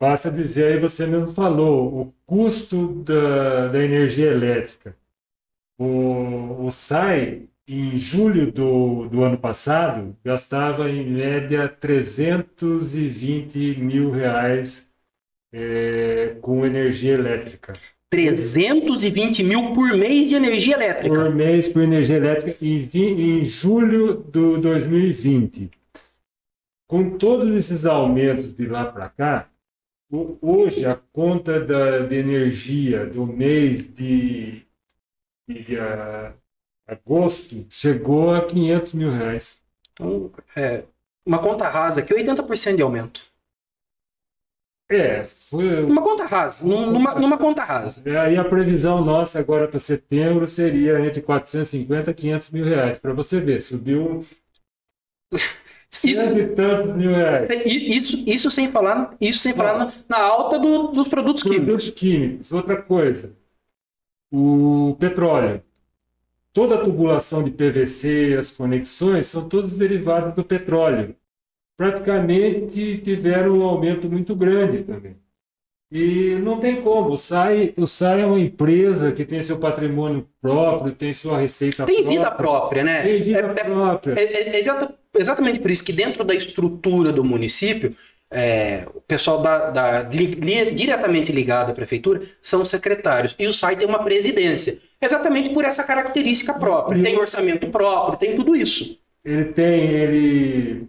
Basta 0.00 0.28
dizer 0.28 0.72
aí, 0.72 0.80
você 0.80 1.06
mesmo 1.06 1.32
falou, 1.32 2.02
o 2.02 2.12
custo 2.26 3.00
da, 3.04 3.68
da 3.68 3.82
energia 3.82 4.32
elétrica. 4.32 4.96
O, 5.78 6.66
o 6.66 6.70
SAI 6.72 7.48
em 7.68 7.96
julho 7.96 8.50
do, 8.50 9.08
do 9.08 9.22
ano 9.22 9.38
passado, 9.38 10.16
gastava 10.24 10.90
em 10.90 11.08
média 11.08 11.68
320 11.68 13.76
mil 13.76 14.10
reais 14.10 14.90
é, 15.52 16.36
com 16.40 16.66
energia 16.66 17.14
elétrica. 17.14 17.74
320 18.16 19.44
mil 19.44 19.74
por 19.74 19.94
mês 19.94 20.30
de 20.30 20.36
energia 20.36 20.74
elétrica. 20.74 21.14
Por 21.14 21.34
mês 21.34 21.68
por 21.68 21.82
energia 21.82 22.16
elétrica 22.16 22.56
em, 22.64 22.88
em 22.94 23.44
julho 23.44 24.24
de 24.32 24.58
2020. 24.58 25.70
Com 26.88 27.18
todos 27.18 27.52
esses 27.54 27.84
aumentos 27.84 28.54
de 28.54 28.66
lá 28.66 28.86
para 28.86 29.10
cá, 29.10 29.50
hoje 30.40 30.86
a 30.86 30.94
conta 31.12 31.60
da, 31.60 31.98
de 31.98 32.16
energia 32.16 33.04
do 33.04 33.26
mês 33.26 33.92
de, 33.92 34.62
de, 35.46 35.62
de 35.64 35.76
agosto, 36.86 37.66
chegou 37.68 38.34
a 38.34 38.46
500 38.46 38.92
mil 38.94 39.10
reais. 39.10 39.58
Então, 39.92 40.30
é, 40.54 40.84
uma 41.24 41.38
conta 41.38 41.68
rasa 41.68 42.00
aqui, 42.00 42.14
80% 42.14 42.76
de 42.76 42.82
aumento. 42.82 43.26
É, 44.88 45.24
foi. 45.24 45.82
Uma 45.82 46.00
conta 46.00 46.24
rasa, 46.26 46.64
numa, 46.64 47.14
numa 47.16 47.36
conta 47.36 47.64
rasa. 47.64 48.02
É, 48.04 48.16
aí 48.16 48.36
a 48.36 48.44
previsão 48.44 49.04
nossa 49.04 49.40
agora 49.40 49.66
para 49.66 49.80
setembro 49.80 50.46
seria 50.46 51.04
entre 51.04 51.20
450 51.20 52.10
e 52.10 52.14
500 52.14 52.50
mil 52.50 52.64
reais. 52.64 52.98
Para 52.98 53.12
você 53.12 53.40
ver, 53.40 53.60
subiu. 53.60 54.24
E 56.04 56.46
tantos 56.54 56.94
mil 56.94 57.10
reais. 57.10 57.48
Isso, 57.64 58.22
isso 58.26 58.50
sem 58.50 58.70
falar, 58.70 59.16
isso 59.20 59.38
sem 59.38 59.52
falar 59.52 59.78
na, 59.78 59.92
na, 60.08 60.18
alta 60.18 60.58
do, 60.58 60.88
dos 60.88 61.08
produtos, 61.08 61.42
produtos 61.42 61.90
químicos. 61.90 61.90
químicos. 61.90 62.52
Outra 62.52 62.80
coisa, 62.80 63.32
o 64.30 64.96
petróleo. 65.00 65.62
Toda 66.52 66.76
a 66.76 66.82
tubulação 66.82 67.42
de 67.42 67.50
PVC, 67.50 68.36
as 68.38 68.50
conexões, 68.50 69.26
são 69.26 69.48
todos 69.48 69.76
derivados 69.76 70.32
do 70.32 70.42
petróleo. 70.42 71.14
Praticamente 71.76 72.98
tiveram 72.98 73.58
um 73.58 73.62
aumento 73.62 74.08
muito 74.08 74.34
grande 74.34 74.82
também. 74.82 75.16
E 75.90 76.34
não 76.42 76.58
tem 76.58 76.82
como. 76.82 77.10
O 77.10 77.16
SAI, 77.16 77.72
o 77.78 77.86
SAI 77.86 78.22
é 78.22 78.26
uma 78.26 78.40
empresa 78.40 79.12
que 79.12 79.24
tem 79.24 79.42
seu 79.42 79.58
patrimônio 79.58 80.26
próprio, 80.40 80.92
tem 80.92 81.12
sua 81.12 81.38
receita 81.38 81.84
tem 81.84 81.96
própria. 81.96 82.08
Tem 82.08 82.18
vida 82.18 82.30
própria, 82.30 82.84
né? 82.84 83.02
Tem 83.02 83.22
vida 83.22 83.38
é, 83.38 83.64
própria. 83.64 84.14
É, 84.18 84.24
é, 84.24 84.60
é, 84.60 84.88
exatamente 85.14 85.60
por 85.60 85.70
isso 85.70 85.84
que 85.84 85.92
dentro 85.92 86.24
da 86.24 86.34
estrutura 86.34 87.12
do 87.12 87.22
município, 87.22 87.94
é, 88.30 88.84
o 88.92 89.00
pessoal 89.00 89.40
da, 89.40 89.70
da 89.70 90.02
li, 90.02 90.26
li, 90.26 90.72
diretamente 90.72 91.30
ligado 91.30 91.70
à 91.70 91.74
prefeitura 91.74 92.22
são 92.42 92.64
secretários. 92.64 93.36
E 93.38 93.46
o 93.46 93.54
SAI 93.54 93.76
tem 93.76 93.86
uma 93.86 94.02
presidência. 94.02 94.78
Exatamente 95.00 95.50
por 95.50 95.64
essa 95.64 95.84
característica 95.84 96.52
própria. 96.54 96.98
E 96.98 97.02
tem 97.02 97.16
orçamento 97.16 97.68
próprio, 97.68 98.18
tem 98.18 98.34
tudo 98.34 98.56
isso. 98.56 98.98
Ele 99.24 99.44
tem, 99.44 99.90
ele, 99.90 100.88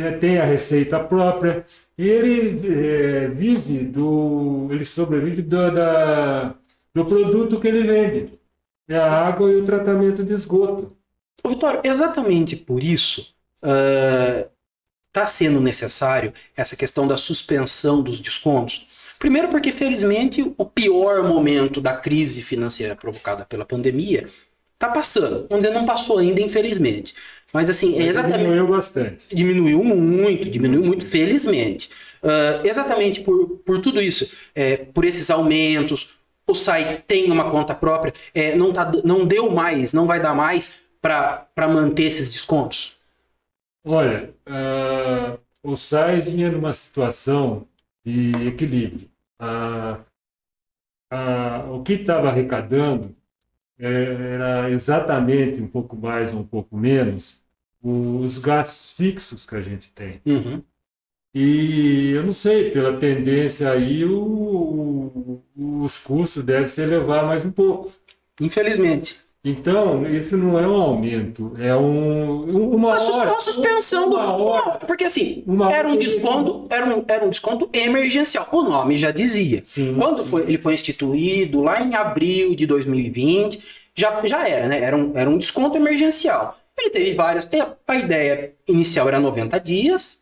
ele 0.00 0.16
tem 0.18 0.38
a 0.38 0.44
receita 0.44 0.98
própria 1.00 1.64
e 1.96 2.08
ele 2.08 2.60
é, 2.68 3.28
vive 3.28 3.84
do. 3.84 4.68
ele 4.70 4.84
sobrevive 4.84 5.42
do, 5.42 5.70
da, 5.70 6.54
do 6.94 7.04
produto 7.04 7.60
que 7.60 7.68
ele 7.68 7.82
vende. 7.82 8.38
É 8.88 8.96
a 8.96 9.26
água 9.26 9.50
e 9.50 9.56
o 9.56 9.64
tratamento 9.64 10.22
de 10.22 10.32
esgoto. 10.32 10.96
Vitório, 11.46 11.80
exatamente 11.84 12.56
por 12.56 12.82
isso. 12.82 13.34
Uh, 13.62 14.48
está 15.06 15.26
sendo 15.26 15.60
necessário 15.60 16.32
essa 16.56 16.76
questão 16.76 17.08
da 17.08 17.16
suspensão 17.16 18.02
dos 18.02 18.20
descontos? 18.20 19.14
Primeiro, 19.18 19.48
porque 19.48 19.72
felizmente 19.72 20.54
o 20.58 20.64
pior 20.64 21.24
momento 21.24 21.80
da 21.80 21.96
crise 21.96 22.42
financeira 22.42 22.94
provocada 22.94 23.44
pela 23.44 23.64
pandemia 23.64 24.28
está 24.76 24.90
passando, 24.90 25.46
onde 25.50 25.68
não 25.70 25.86
passou 25.86 26.18
ainda, 26.18 26.40
infelizmente. 26.40 27.14
Mas 27.52 27.68
assim, 27.70 27.98
é 27.98 28.04
exatamente. 28.04 28.38
Diminuiu 28.38 28.68
bastante. 28.68 29.34
Diminuiu 29.34 29.82
muito, 29.82 30.50
diminuiu 30.50 30.84
muito, 30.84 31.06
felizmente. 31.06 31.90
Uh, 32.22 32.66
exatamente 32.66 33.20
por, 33.20 33.58
por 33.64 33.80
tudo 33.80 34.00
isso, 34.00 34.30
é, 34.54 34.76
por 34.76 35.04
esses 35.04 35.30
aumentos, 35.30 36.16
o 36.46 36.54
SAI 36.54 37.02
tem 37.06 37.30
uma 37.30 37.50
conta 37.50 37.74
própria, 37.74 38.12
é, 38.34 38.54
não, 38.54 38.72
tá, 38.72 38.90
não 39.04 39.26
deu 39.26 39.50
mais, 39.50 39.92
não 39.92 40.06
vai 40.06 40.20
dar 40.20 40.34
mais 40.34 40.82
para 41.00 41.68
manter 41.68 42.04
esses 42.04 42.30
descontos? 42.30 42.98
Olha, 43.84 44.34
uh, 44.48 45.38
o 45.62 45.76
SAI 45.76 46.20
vinha 46.20 46.50
numa 46.50 46.72
situação 46.72 47.66
de 48.04 48.48
equilíbrio. 48.48 49.08
Uh, 49.40 50.02
uh, 51.12 51.74
o 51.74 51.82
que 51.82 51.94
estava 51.94 52.28
arrecadando 52.28 53.14
era 53.78 54.70
exatamente 54.70 55.60
um 55.60 55.68
pouco 55.68 55.96
mais 55.96 56.32
ou 56.32 56.40
um 56.40 56.46
pouco 56.46 56.76
menos 56.76 57.40
os 57.82 58.38
gastos 58.38 58.92
fixos 58.92 59.44
que 59.44 59.54
a 59.54 59.60
gente 59.60 59.90
tem. 59.92 60.20
Uhum. 60.26 60.62
E 61.34 62.12
eu 62.12 62.22
não 62.22 62.32
sei, 62.32 62.70
pela 62.70 62.98
tendência 62.98 63.70
aí, 63.70 64.04
o, 64.04 65.42
o, 65.54 65.82
os 65.82 65.98
custos 65.98 66.42
devem 66.42 66.66
se 66.66 66.80
elevar 66.80 67.26
mais 67.26 67.44
um 67.44 67.50
pouco. 67.50 67.92
Infelizmente. 68.40 69.20
Então, 69.48 70.04
isso 70.10 70.36
não 70.36 70.58
é 70.58 70.66
um 70.66 70.74
aumento, 70.74 71.52
é 71.56 71.72
um, 71.76 72.40
uma, 72.40 72.76
uma, 72.76 73.16
hora, 73.16 73.30
uma 73.30 73.40
suspensão 73.40 74.10
do. 74.10 74.16
Uma 74.16 74.72
porque 74.72 75.04
assim, 75.04 75.44
era 75.70 75.86
um 75.86 75.96
desconto, 75.96 76.66
era 76.68 76.84
um, 76.84 77.04
era 77.06 77.24
um 77.24 77.30
desconto 77.30 77.70
emergencial. 77.72 78.48
O 78.50 78.62
nome 78.62 78.96
já 78.96 79.12
dizia. 79.12 79.62
Sim, 79.64 79.94
Quando 79.96 80.24
sim. 80.24 80.30
Foi, 80.30 80.42
ele 80.42 80.58
foi 80.58 80.74
instituído, 80.74 81.62
lá 81.62 81.80
em 81.80 81.94
abril 81.94 82.56
de 82.56 82.66
2020, 82.66 83.62
já, 83.94 84.26
já 84.26 84.48
era, 84.48 84.66
né? 84.66 84.80
Era 84.80 84.96
um, 84.96 85.12
era 85.16 85.30
um 85.30 85.38
desconto 85.38 85.76
emergencial. 85.76 86.58
Ele 86.76 86.90
teve 86.90 87.14
várias. 87.14 87.48
A 87.86 87.94
ideia 87.94 88.52
inicial 88.66 89.06
era 89.06 89.20
90 89.20 89.60
dias, 89.60 90.18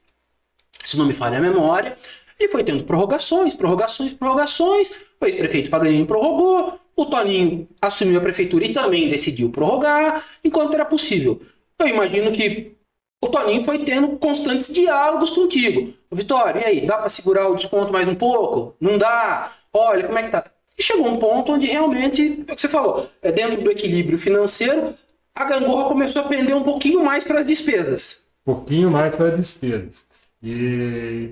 se 0.85 0.99
não 0.99 1.07
me 1.07 1.15
falha 1.15 1.39
a 1.39 1.41
memória. 1.41 1.97
Ele 2.39 2.51
foi 2.51 2.63
tendo 2.63 2.85
prorrogações, 2.85 3.55
prorrogações, 3.55 4.13
prorrogações. 4.13 4.91
O 5.19 5.25
ex-prefeito 5.25 5.71
Paganini 5.71 6.05
prorrogou. 6.05 6.79
O 6.97 7.07
Toninho 7.07 7.69
assumiu 7.81 8.19
a 8.19 8.23
prefeitura 8.23 8.65
e 8.65 8.73
também 8.73 9.09
decidiu 9.09 9.51
prorrogar 9.51 10.25
enquanto 10.45 10.75
era 10.75 10.85
possível. 10.85 11.41
Eu 11.79 11.89
imagino 11.89 12.31
que 12.33 12.77
o 13.23 13.29
Toninho 13.29 13.65
foi 13.65 13.85
tendo 13.85 14.17
constantes 14.19 14.73
diálogos 14.73 15.31
contigo. 15.31 15.95
Vitória, 16.13 16.61
e 16.61 16.65
aí, 16.65 16.87
dá 16.87 16.99
para 16.99 17.09
segurar 17.09 17.49
o 17.49 17.57
desconto 17.57 17.93
mais 17.93 18.07
um 18.07 18.15
pouco? 18.15 18.77
Não 18.81 18.99
dá? 18.99 19.53
Olha, 19.73 20.05
como 20.05 20.19
é 20.19 20.23
que 20.23 20.29
tá? 20.31 20.45
E 20.79 20.83
chegou 20.83 21.07
um 21.07 21.19
ponto 21.19 21.53
onde 21.53 21.67
realmente, 21.67 22.45
é 22.47 22.53
o 22.53 22.55
que 22.55 22.61
você 22.61 22.69
falou, 22.69 23.09
é 23.23 23.33
dentro 23.33 23.63
do 23.63 23.71
equilíbrio 23.71 24.19
financeiro, 24.19 24.95
a 25.35 25.45
gangorra 25.45 25.89
começou 25.89 26.23
a 26.23 26.29
pender 26.29 26.55
um 26.55 26.63
pouquinho 26.63 27.03
mais 27.05 27.25
para 27.25 27.41
as 27.41 27.47
despesas. 27.47 28.23
Um 28.47 28.55
pouquinho 28.55 28.91
mais 28.91 29.15
para 29.15 29.31
as 29.31 29.37
despesas. 29.37 30.07
E, 30.43 31.31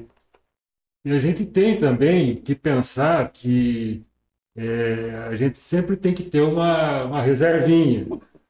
e 1.05 1.13
a 1.13 1.19
gente 1.19 1.45
tem 1.45 1.77
também 1.77 2.37
que 2.37 2.55
pensar 2.55 3.31
que 3.31 4.03
é, 4.57 5.27
a 5.29 5.35
gente 5.35 5.59
sempre 5.59 5.97
tem 5.97 6.13
que 6.13 6.23
ter 6.23 6.43
uma, 6.43 7.05
uma 7.05 7.23
reservinha. 7.23 8.07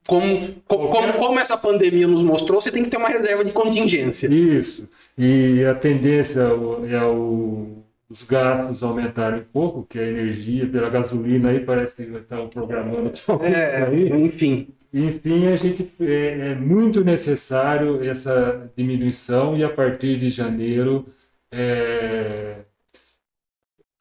Como, 0.07 0.55
como, 0.67 0.89
como, 0.89 1.13
como, 1.13 1.39
essa 1.39 1.57
pandemia 1.57 2.09
nos 2.09 2.23
mostrou, 2.23 2.61
você 2.61 2.73
tem 2.73 2.83
que 2.83 2.91
ter 2.91 2.97
uma 2.97 3.09
reserva 3.09 3.45
de 3.45 3.53
contingência. 3.53 4.27
Isso. 4.27 4.89
E 5.17 5.65
a 5.65 5.75
tendência 5.75 6.41
é 6.41 7.05
o, 7.05 7.85
os 8.09 8.25
gastos 8.25 8.83
aumentarem 8.83 9.41
um 9.41 9.45
pouco, 9.45 9.87
que 9.89 9.99
a 9.99 10.07
energia 10.07 10.69
pela 10.69 10.91
gasolina 10.91 11.51
aí 11.51 11.61
parece 11.61 11.95
que 11.95 12.03
estão 12.03 12.49
programando. 12.49 13.13
É, 13.43 13.85
aí. 13.85 14.09
enfim. 14.09 14.69
Enfim, 14.93 15.47
a 15.47 15.57
gente 15.57 15.91
é, 16.01 16.51
é, 16.51 16.55
muito 16.55 17.03
necessário 17.03 18.05
essa 18.05 18.71
diminuição 18.77 19.57
e 19.57 19.65
a 19.65 19.71
partir 19.71 20.19
de 20.19 20.29
janeiro 20.29 21.07
é, 21.51 22.57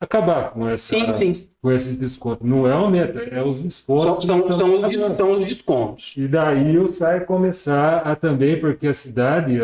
acabar 0.01 0.49
com, 0.49 0.67
essa, 0.67 0.95
sim, 0.95 1.31
sim. 1.31 1.49
com 1.61 1.71
esses 1.71 1.95
descontos. 1.95 2.49
Não 2.49 2.67
é 2.67 2.73
aumento, 2.73 3.19
é 3.19 3.43
os 3.43 3.59
descontos. 3.61 4.25
São, 4.25 4.47
são, 4.47 4.57
são, 4.57 4.81
os, 4.81 5.17
são 5.17 5.31
os 5.33 5.47
descontos. 5.47 6.13
E 6.17 6.27
daí 6.27 6.79
o 6.79 6.91
SAI 6.91 7.19
começar 7.21 7.99
a 7.99 8.15
também, 8.15 8.59
porque 8.59 8.87
a 8.87 8.93
cidade, 8.95 9.59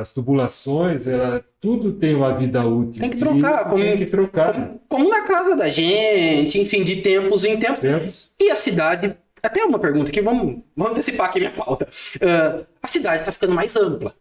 as 0.00 0.12
tubulações, 0.14 1.06
ela, 1.06 1.44
tudo 1.60 1.92
tem 1.92 2.14
uma 2.14 2.32
vida 2.32 2.64
útil. 2.64 3.02
Tem 3.02 3.10
que 3.10 3.18
trocar. 3.18 3.68
Como, 3.68 3.84
tem 3.84 3.98
que 3.98 4.06
trocar. 4.06 4.54
Como, 4.54 4.80
como, 4.88 5.10
na 5.10 5.22
casa 5.22 5.54
da 5.54 5.68
gente, 5.68 6.58
enfim, 6.58 6.82
de 6.82 6.96
tempos 6.96 7.44
em 7.44 7.58
tempos. 7.58 7.80
tempos. 7.80 8.32
E 8.40 8.50
a 8.50 8.56
cidade, 8.56 9.14
até 9.42 9.62
uma 9.62 9.78
pergunta 9.78 10.08
aqui, 10.08 10.22
vamos, 10.22 10.62
vamos 10.74 10.92
antecipar 10.92 11.28
aqui 11.28 11.38
minha 11.38 11.52
pauta. 11.52 11.86
Uh, 12.16 12.64
a 12.82 12.88
cidade 12.88 13.20
está 13.20 13.30
ficando 13.30 13.54
mais 13.54 13.76
ampla. 13.76 14.14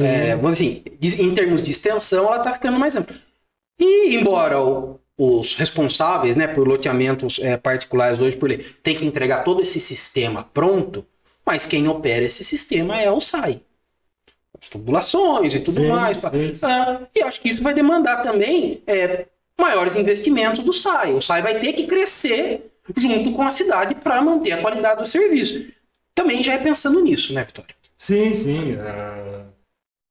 É, 0.00 0.32
assim, 0.32 0.82
em 1.00 1.34
termos 1.34 1.62
de 1.62 1.70
extensão, 1.70 2.26
ela 2.26 2.38
está 2.38 2.52
ficando 2.52 2.78
mais 2.78 2.96
ampla. 2.96 3.14
E 3.78 4.16
embora 4.16 4.60
o, 4.60 4.98
os 5.18 5.54
responsáveis 5.54 6.36
né, 6.36 6.46
por 6.46 6.66
loteamentos 6.66 7.38
é, 7.40 7.56
particulares 7.56 8.18
hoje 8.18 8.36
por 8.36 8.48
lei 8.48 8.58
tem 8.82 8.96
que 8.96 9.04
entregar 9.04 9.44
todo 9.44 9.62
esse 9.62 9.80
sistema 9.80 10.42
pronto, 10.42 11.04
mas 11.44 11.66
quem 11.66 11.88
opera 11.88 12.24
esse 12.24 12.44
sistema 12.44 13.00
é 13.00 13.10
o 13.10 13.20
SAI. 13.20 13.60
As 14.60 14.68
tubulações 14.68 15.54
e 15.54 15.60
tudo 15.60 15.80
sim, 15.80 15.88
mais. 15.88 16.18
Sim, 16.20 16.54
sim. 16.54 16.66
Ah, 16.66 17.02
e 17.14 17.22
acho 17.22 17.40
que 17.40 17.50
isso 17.50 17.62
vai 17.62 17.74
demandar 17.74 18.22
também 18.22 18.82
é, 18.86 19.26
maiores 19.58 19.96
investimentos 19.96 20.64
do 20.64 20.72
SAI. 20.72 21.12
O 21.12 21.20
SAI 21.20 21.42
vai 21.42 21.60
ter 21.60 21.74
que 21.74 21.86
crescer 21.86 22.72
junto 22.96 23.32
com 23.32 23.42
a 23.42 23.50
cidade 23.50 23.94
para 23.96 24.22
manter 24.22 24.52
a 24.52 24.60
qualidade 24.62 25.00
do 25.00 25.06
serviço. 25.06 25.66
Também 26.14 26.42
já 26.42 26.54
é 26.54 26.58
pensando 26.58 27.02
nisso, 27.02 27.34
né, 27.34 27.44
Vitória? 27.44 27.74
Sim, 27.98 28.34
sim. 28.34 28.72
Uh 28.74 29.55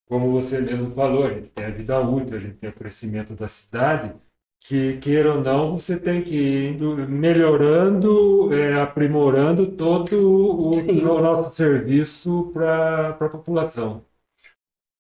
como 0.08 0.32
você 0.32 0.60
mesmo 0.62 0.94
falou, 0.94 1.26
a 1.26 1.34
gente 1.34 1.50
tem 1.50 1.66
a 1.66 1.70
vida 1.72 2.00
útil, 2.00 2.38
a 2.38 2.40
gente 2.40 2.58
tem 2.58 2.70
o 2.70 2.74
crescimento 2.74 3.34
da 3.36 3.48
cidade, 3.48 4.14
que, 4.60 4.98
queira 4.98 5.34
ou 5.36 5.42
não, 5.42 5.78
você 5.80 6.00
tem 6.00 6.24
que 6.24 6.36
ir 6.36 6.74
indo, 6.74 6.96
melhorando, 7.08 8.54
é, 8.54 8.82
aprimorando 8.82 9.72
todo 9.76 10.14
o, 10.16 10.80
o 10.80 11.22
nosso 11.22 11.56
serviço 11.56 12.50
para 12.54 13.10
a 13.10 13.30
população. 13.30 14.04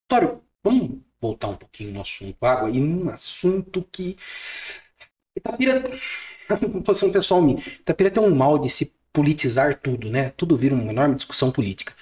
Tório, 0.07 0.41
vamos 0.63 0.99
voltar 1.19 1.47
um 1.49 1.55
pouquinho 1.57 1.93
no 1.93 2.01
assunto 2.01 2.37
água 2.45 2.69
e 2.69 2.79
num 2.79 3.09
assunto 3.09 3.83
que 3.91 4.17
Itapira, 5.35 5.83
posição 6.85 7.11
pessoal 7.11 7.41
minha, 7.41 7.59
Itapira 7.59 8.11
tem 8.11 8.23
um 8.23 8.35
mal 8.35 8.57
de 8.59 8.69
se 8.69 8.93
politizar 9.11 9.79
tudo, 9.79 10.09
né? 10.09 10.29
Tudo 10.31 10.57
vira 10.57 10.75
uma 10.75 10.91
enorme 10.91 11.15
discussão 11.15 11.51
política. 11.51 11.93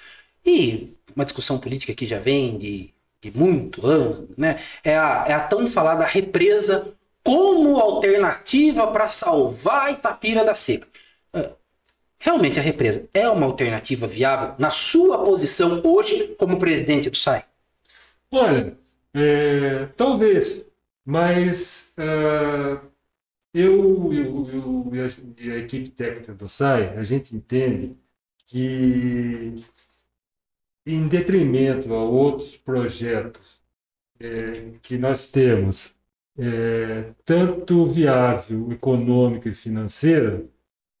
E 0.44 0.96
uma 1.14 1.24
discussão 1.24 1.58
política 1.58 1.94
que 1.94 2.06
já 2.06 2.18
vem 2.18 2.58
de 2.58 2.93
de 3.30 3.38
muito 3.38 3.86
ano, 3.86 4.28
né? 4.36 4.60
É 4.82 4.96
a, 4.96 5.24
é 5.28 5.32
a 5.32 5.40
tão 5.40 5.66
falada 5.66 6.04
represa 6.04 6.94
como 7.22 7.78
alternativa 7.78 8.86
para 8.88 9.08
salvar 9.08 9.92
Itapira 9.92 10.44
da 10.44 10.54
seca. 10.54 10.86
É, 11.32 11.50
realmente 12.18 12.60
a 12.60 12.62
represa 12.62 13.08
é 13.14 13.28
uma 13.28 13.46
alternativa 13.46 14.06
viável 14.06 14.54
na 14.58 14.70
sua 14.70 15.24
posição 15.24 15.80
hoje 15.82 16.34
como 16.38 16.58
presidente 16.58 17.08
do 17.08 17.16
SAI? 17.16 17.44
Olha, 18.30 18.76
é, 19.14 19.86
talvez, 19.96 20.64
mas 21.04 21.92
uh, 21.98 22.78
eu, 23.54 24.12
eu, 24.12 24.50
eu, 24.52 24.90
e 25.38 25.50
a 25.50 25.56
equipe 25.56 25.88
técnica 25.90 26.34
do 26.34 26.48
SAI, 26.48 26.98
a 26.98 27.02
gente 27.02 27.34
entende 27.34 27.96
que 28.46 29.64
em 30.86 31.06
detrimento 31.08 31.94
a 31.94 32.02
outros 32.02 32.56
projetos 32.56 33.62
é, 34.20 34.72
que 34.82 34.98
nós 34.98 35.28
temos, 35.28 35.94
é, 36.38 37.06
tanto 37.24 37.86
viável, 37.86 38.70
econômico 38.70 39.48
e 39.48 39.54
financeira, 39.54 40.44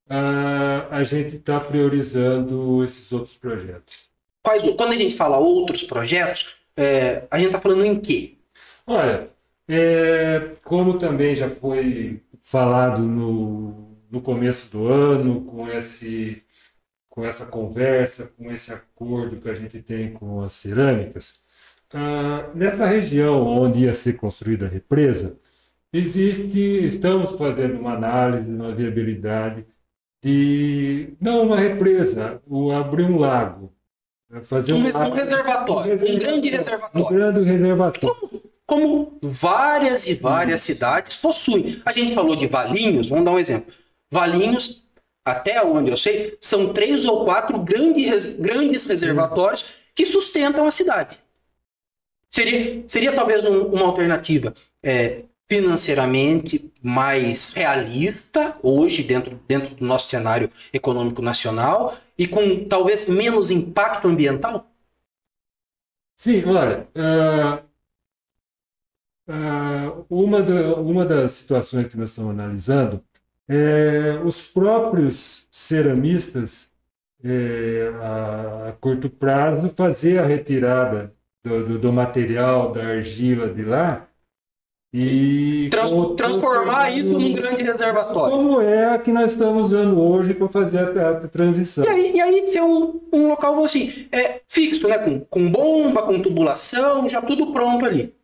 a, 0.08 0.98
a 0.98 1.04
gente 1.04 1.36
está 1.36 1.60
priorizando 1.60 2.84
esses 2.84 3.10
outros 3.12 3.36
projetos. 3.36 4.10
Quais, 4.42 4.62
quando 4.76 4.92
a 4.92 4.96
gente 4.96 5.16
fala 5.16 5.38
outros 5.38 5.82
projetos, 5.82 6.56
é, 6.76 7.26
a 7.30 7.38
gente 7.38 7.46
está 7.46 7.60
falando 7.60 7.84
em 7.84 7.98
quê? 8.00 8.36
Olha, 8.86 9.30
é, 9.68 10.50
como 10.62 10.98
também 10.98 11.34
já 11.34 11.48
foi 11.48 12.20
falado 12.42 13.02
no, 13.02 13.96
no 14.10 14.20
começo 14.20 14.70
do 14.70 14.86
ano, 14.86 15.42
com 15.42 15.68
esse 15.68 16.43
com 17.14 17.24
essa 17.24 17.46
conversa, 17.46 18.26
com 18.36 18.50
esse 18.50 18.72
acordo 18.72 19.40
que 19.40 19.48
a 19.48 19.54
gente 19.54 19.80
tem 19.80 20.12
com 20.12 20.40
as 20.42 20.52
cerâmicas, 20.54 21.38
ah, 21.92 22.50
nessa 22.56 22.86
região 22.86 23.46
onde 23.46 23.84
ia 23.84 23.94
ser 23.94 24.14
construída 24.14 24.66
a 24.66 24.68
represa, 24.68 25.36
existe, 25.92 26.58
estamos 26.84 27.30
fazendo 27.32 27.78
uma 27.78 27.92
análise, 27.94 28.48
uma 28.50 28.74
viabilidade 28.74 29.64
de 30.20 31.14
não 31.20 31.42
uma 31.46 31.56
represa, 31.56 32.42
o 32.48 32.72
abrir 32.72 33.04
um 33.04 33.16
lago 33.18 33.72
fazer 34.42 34.72
Um, 34.72 34.78
um, 34.78 34.82
res- 34.82 34.94
um 34.96 35.10
reservatório, 35.12 35.92
um 35.94 36.18
grande 36.18 36.48
um 36.48 36.52
reservatório. 36.52 37.08
grande 37.08 37.42
reservatório. 37.44 38.42
como 38.66 39.18
várias 39.22 40.08
e 40.08 40.14
várias 40.14 40.62
cidades 40.62 41.18
possuem. 41.18 41.80
A 41.84 41.92
gente 41.92 42.12
falou 42.14 42.34
de 42.34 42.48
Valinhos, 42.48 43.08
vamos 43.08 43.24
dar 43.24 43.30
um 43.30 43.38
exemplo. 43.38 43.72
Valinhos, 44.10 44.83
até 45.24 45.62
onde 45.64 45.90
eu 45.90 45.96
sei, 45.96 46.36
são 46.40 46.72
três 46.72 47.04
ou 47.04 47.24
quatro 47.24 47.58
grandes, 47.58 48.36
grandes 48.36 48.84
reservatórios 48.86 49.64
que 49.94 50.04
sustentam 50.04 50.66
a 50.66 50.70
cidade. 50.70 51.18
Seria, 52.30 52.84
seria 52.88 53.14
talvez 53.14 53.44
um- 53.44 53.66
uma 53.68 53.86
alternativa 53.86 54.52
é, 54.82 55.22
financeiramente 55.48 56.70
mais 56.82 57.52
realista 57.52 58.56
hoje 58.62 59.02
dentro, 59.02 59.40
dentro 59.48 59.74
do 59.76 59.84
nosso 59.84 60.08
cenário 60.08 60.50
econômico 60.72 61.22
nacional 61.22 61.96
e 62.18 62.26
com 62.26 62.64
talvez 62.64 63.08
menos 63.08 63.50
impacto 63.50 64.08
ambiental? 64.08 64.66
Sim, 66.16 66.44
olha, 66.46 66.88
ah, 66.96 67.64
ah, 69.28 70.04
uma, 70.10 70.42
da- 70.42 70.76
uma 70.80 71.04
das 71.04 71.32
situações 71.34 71.88
que 71.88 71.96
nós 71.96 72.10
estamos 72.10 72.30
analisando 72.32 73.04
é 73.48 74.20
os 74.24 74.42
próprios 74.42 75.46
ceramistas, 75.50 76.70
é, 77.22 77.88
a, 78.00 78.68
a 78.70 78.72
curto 78.74 79.08
prazo, 79.10 79.70
fazer 79.70 80.18
a 80.18 80.26
retirada 80.26 81.14
do, 81.44 81.64
do- 81.64 81.78
do 81.78 81.92
material, 81.92 82.72
da 82.72 82.84
argila 82.86 83.48
de 83.52 83.62
lá 83.64 84.08
e 84.92 85.68
Trans- 85.70 85.90
co- 85.90 86.14
transformar 86.14 86.90
isso 86.92 87.08
num 87.10 87.32
grande 87.32 87.62
reservatório. 87.64 88.36
como 88.36 88.60
é 88.60 88.94
a 88.94 88.98
que 88.98 89.12
nós 89.12 89.32
estamos 89.32 89.66
usando 89.66 90.00
hoje 90.00 90.34
para 90.34 90.48
fazer 90.48 90.96
a, 90.98 91.10
a 91.10 91.28
transição. 91.28 91.84
E 91.84 91.88
aí, 91.88 92.12
e 92.14 92.20
aí 92.20 92.46
ser 92.46 92.62
um, 92.62 93.00
um 93.12 93.28
local 93.28 93.62
assim, 93.64 94.06
é, 94.12 94.40
fixo, 94.48 94.86
né? 94.88 94.98
Com, 94.98 95.20
com 95.20 95.50
bomba, 95.50 96.02
com 96.02 96.20
tubulação, 96.22 97.08
já 97.08 97.20
tudo 97.20 97.52
pronto 97.52 97.84
ali. 97.84 98.14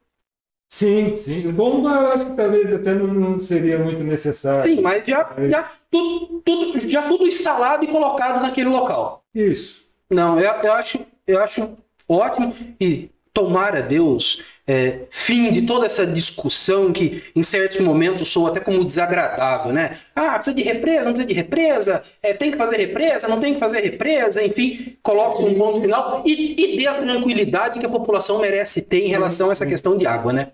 Sim, 0.73 1.17
sim. 1.17 1.51
Bomba, 1.51 1.91
eu 1.91 2.13
acho 2.13 2.27
que 2.27 2.37
talvez 2.37 2.73
até 2.73 2.95
não, 2.95 3.09
não 3.09 3.41
seria 3.41 3.77
muito 3.77 4.05
necessário. 4.05 4.73
Sim, 4.73 4.81
mas 4.81 5.05
já, 5.05 5.29
já, 5.49 5.71
tudo, 5.91 6.41
tudo, 6.45 6.89
já 6.89 7.03
tudo 7.09 7.27
instalado 7.27 7.85
e 7.85 7.89
colocado 7.89 8.41
naquele 8.41 8.69
local. 8.69 9.25
Isso. 9.35 9.91
Não, 10.09 10.39
eu, 10.39 10.53
eu, 10.63 10.73
acho, 10.73 11.01
eu 11.27 11.43
acho 11.43 11.77
ótimo 12.09 12.55
e 12.81 13.11
tomara 13.35 13.83
Deus 13.83 14.43
é, 14.67 15.01
fim 15.11 15.51
de 15.51 15.63
toda 15.63 15.87
essa 15.87 16.07
discussão 16.07 16.93
que 16.93 17.25
em 17.35 17.43
certos 17.43 17.81
momentos 17.81 18.29
soa 18.29 18.51
até 18.51 18.61
como 18.61 18.85
desagradável, 18.85 19.73
né? 19.73 19.99
Ah, 20.15 20.35
precisa 20.35 20.55
de 20.55 20.63
represa, 20.63 21.05
não 21.07 21.13
precisa 21.15 21.27
de 21.27 21.35
represa, 21.35 22.03
é, 22.23 22.33
tem 22.33 22.53
que 22.53 22.57
fazer 22.57 22.77
represa, 22.77 23.27
não 23.27 23.41
tem 23.41 23.55
que 23.55 23.59
fazer 23.59 23.81
represa, 23.81 24.45
enfim, 24.45 24.97
coloque 25.03 25.43
um 25.43 25.59
ponto 25.59 25.81
final 25.81 26.23
e, 26.25 26.55
e 26.57 26.77
dê 26.77 26.87
a 26.87 26.95
tranquilidade 26.95 27.81
que 27.81 27.87
a 27.87 27.89
população 27.89 28.39
merece 28.39 28.83
ter 28.83 29.01
em 29.05 29.09
relação 29.09 29.49
a 29.49 29.53
essa 29.53 29.67
questão 29.67 29.97
de 29.99 30.07
água, 30.07 30.33
né? 30.33 30.53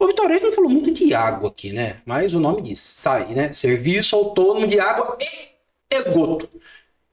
O 0.00 0.08
gente 0.08 0.42
não 0.44 0.52
falou 0.52 0.70
muito 0.70 0.90
de 0.92 1.14
água 1.14 1.50
aqui, 1.50 1.72
né? 1.72 2.00
Mas 2.06 2.32
o 2.34 2.40
nome 2.40 2.62
diz, 2.62 2.80
sai, 2.80 3.34
né? 3.34 3.52
Serviço 3.52 4.16
autônomo 4.16 4.66
de 4.66 4.80
água 4.80 5.16
e 5.20 5.94
esgoto. 5.96 6.48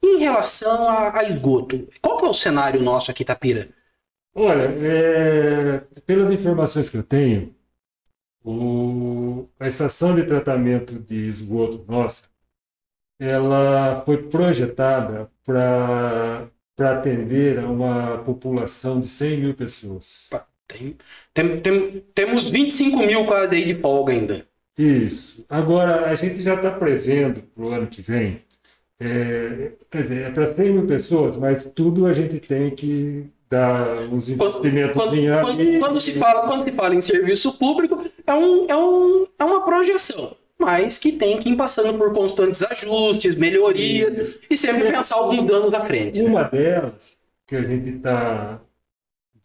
Em 0.04 0.18
relação 0.18 0.88
a, 0.88 1.18
a 1.20 1.24
esgoto, 1.24 1.88
qual 2.02 2.18
que 2.18 2.24
é 2.26 2.28
o 2.28 2.34
cenário 2.34 2.82
nosso 2.82 3.10
aqui, 3.10 3.24
Tapira? 3.24 3.70
Olha, 4.34 4.62
é, 4.64 5.80
pelas 6.06 6.32
informações 6.32 6.88
que 6.88 6.96
eu 6.96 7.02
tenho, 7.02 7.54
o- 8.44 9.48
a 9.60 9.68
estação 9.68 10.14
de 10.14 10.24
tratamento 10.26 10.98
de 11.00 11.16
esgoto 11.28 11.84
nossa, 11.88 12.28
ela 13.18 14.02
foi 14.04 14.28
projetada 14.28 15.30
para 15.44 16.50
para 16.76 16.98
atender 17.00 17.58
a 17.58 17.68
uma 17.70 18.24
população 18.24 19.00
de 19.00 19.08
100 19.08 19.38
mil 19.40 19.54
pessoas. 19.54 20.28
Tem, 20.68 20.96
tem- 21.34 21.60
tem- 21.60 22.04
temos 22.14 22.50
25 22.50 22.98
mil 22.98 23.24
quase 23.26 23.56
aí 23.56 23.64
de 23.64 23.74
folga 23.80 24.12
ainda. 24.12 24.46
Isso. 24.78 25.44
Agora, 25.48 26.06
a 26.06 26.14
gente 26.14 26.40
já 26.40 26.54
está 26.54 26.70
prevendo 26.70 27.42
para 27.54 27.64
o 27.64 27.68
ano 27.70 27.86
que 27.88 28.00
vem, 28.02 28.42
é, 29.00 29.72
quer 29.90 30.02
dizer, 30.02 30.22
é 30.24 30.30
para 30.30 30.52
100 30.52 30.72
mil 30.72 30.86
pessoas, 30.86 31.36
mas 31.36 31.64
tudo 31.74 32.06
a 32.06 32.12
gente 32.12 32.38
tem 32.38 32.70
que 32.70 33.26
dar 33.50 33.98
uns 34.12 34.28
investimentos 34.28 34.92
Quando, 34.94 35.12
ali. 35.14 35.26
quando- 35.40 35.78
quando 35.80 36.00
se 36.00 36.12
fala, 36.12 36.46
quando 36.46 36.62
se 36.64 36.72
fala 36.72 36.94
em 36.94 37.00
serviço 37.00 37.52
público, 37.58 38.04
é, 38.26 38.34
um, 38.34 38.66
é, 38.68 38.76
um, 38.76 39.26
é 39.38 39.44
uma 39.44 39.64
projeção, 39.64 40.36
mas 40.58 40.98
que 40.98 41.12
tem 41.12 41.38
que 41.38 41.48
ir 41.50 41.56
passando 41.56 41.96
por 41.96 42.12
constantes 42.12 42.62
ajustes, 42.62 43.36
melhorias 43.36 44.38
e 44.50 44.56
sempre 44.56 44.90
pensar 44.92 45.16
alguns 45.16 45.50
anos 45.50 45.72
à 45.72 45.84
frente. 45.86 46.20
né? 46.20 46.28
Uma 46.28 46.44
delas, 46.44 47.18
que 47.46 47.56
a 47.56 47.62
gente 47.62 47.88
está 47.88 48.60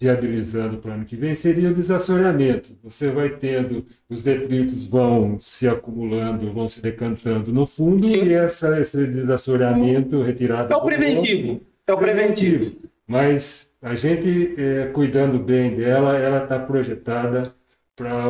viabilizando 0.04 0.78
para 0.78 0.92
o 0.92 0.94
ano 0.96 1.06
que 1.06 1.16
vem, 1.16 1.34
seria 1.34 1.70
o 1.70 1.74
desassoreamento. 1.74 2.78
Você 2.84 3.10
vai 3.10 3.30
tendo, 3.30 3.86
os 4.10 4.22
detritos 4.22 4.86
vão 4.86 5.40
se 5.40 5.66
acumulando, 5.68 6.52
vão 6.52 6.68
se 6.68 6.82
decantando 6.82 7.54
no 7.54 7.66
fundo, 7.66 8.06
Sim. 8.06 8.24
e 8.26 8.34
essa, 8.34 8.80
esse 8.82 9.08
desassoreamento 9.08 10.22
retirado 10.22 10.74
É 10.74 10.76
o 10.76 10.80
do 10.80 10.86
preventivo. 10.86 11.62
É 11.88 11.94
o 11.94 11.98
preventivo. 11.98 12.76
Mas 13.08 13.70
a 13.82 13.96
gente, 13.96 14.54
eh, 14.58 14.88
cuidando 14.94 15.40
bem 15.40 15.74
dela, 15.76 16.18
ela 16.18 16.44
está 16.44 16.60
projetada 16.60 17.54
para 17.96 18.26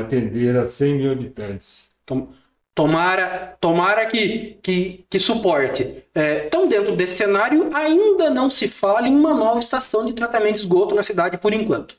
atender 0.00 0.56
a 0.56 0.64
100 0.66 0.96
mil 0.96 1.12
habitantes. 1.12 1.88
Tom- 2.06 2.28
Tomara, 2.74 3.56
tomara 3.60 4.04
que, 4.06 4.58
que, 4.60 5.06
que 5.08 5.20
suporte. 5.20 6.04
É, 6.12 6.46
então, 6.46 6.66
dentro 6.66 6.96
desse 6.96 7.16
cenário, 7.16 7.70
ainda 7.72 8.28
não 8.30 8.50
se 8.50 8.66
fala 8.66 9.06
em 9.06 9.14
uma 9.14 9.32
nova 9.32 9.60
estação 9.60 10.04
de 10.04 10.12
tratamento 10.12 10.54
de 10.54 10.60
esgoto 10.60 10.94
na 10.94 11.02
cidade 11.02 11.38
por 11.38 11.52
enquanto. 11.52 11.96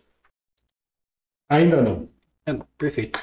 Ainda 1.48 1.82
não. 1.82 2.10
É, 2.46 2.52
não, 2.52 2.68
perfeito. 2.78 3.20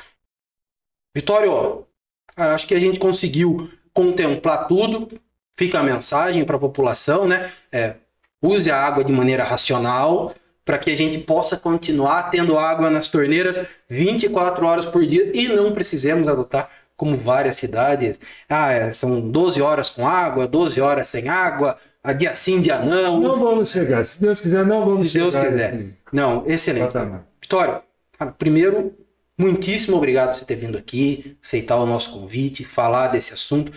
Vitório, 1.15 1.87
acho 2.35 2.67
que 2.67 2.75
a 2.75 2.81
gente 2.81 2.99
conseguiu 2.99 3.71
contemplar 3.93 4.67
tudo. 4.67 5.09
Fica 5.55 5.81
a 5.81 5.83
mensagem 5.83 6.45
para 6.45 6.57
a 6.57 6.61
população, 6.61 7.29
né? 7.29 7.53
É, 7.71 7.97
use 8.41 8.71
a 8.71 8.81
água 8.81 9.05
de 9.05 9.13
maneira 9.13 9.45
racional 9.45 10.35
para 10.65 10.79
que 10.79 10.91
a 10.91 10.97
gente 10.97 11.19
possa 11.19 11.57
continuar 11.57 12.31
tendo 12.31 12.57
água 12.57 12.89
nas 12.89 13.09
torneiras 13.09 13.61
24 13.89 14.65
horas 14.67 14.87
por 14.87 15.05
dia 15.05 15.31
e 15.35 15.49
não 15.49 15.73
precisemos 15.73 16.27
adotar 16.29 16.71
como 17.03 17.17
várias 17.17 17.57
cidades. 17.57 18.21
Ah, 18.49 18.71
é, 18.71 18.93
são 18.93 19.21
12 19.29 19.61
horas 19.61 19.91
com 19.91 20.07
água, 20.07 20.47
12 20.47 20.81
horas 20.81 21.09
sem 21.09 21.29
água, 21.29 21.77
a 22.03 22.13
dia 22.13 22.35
sim, 22.37 22.61
dia 22.61 22.79
não. 22.79 23.21
Não 23.21 23.41
vamos 23.41 23.71
chegar. 23.71 24.05
Se 24.05 24.21
Deus 24.21 24.41
quiser, 24.41 24.65
não 24.65 24.85
vamos 24.87 25.11
Se 25.11 25.19
Deus 25.19 25.33
chegar. 25.33 25.51
quiser. 25.51 25.73
nesse 25.75 25.95
Não, 26.13 26.47
excelente. 26.47 26.93
patamar. 26.93 27.27
Vitório, 27.41 27.83
cara, 28.17 28.31
primeiro, 28.31 28.97
muitíssimo 29.37 29.97
obrigado 29.97 30.29
por 30.31 30.37
você 30.39 30.45
ter 30.45 30.55
vindo 30.55 30.79
aqui, 30.79 31.37
aceitar 31.43 31.77
o 31.77 31.87
nosso 31.87 32.13
convite, 32.13 32.65
falar 32.65 33.09
desse 33.09 33.35
assunto. 33.35 33.73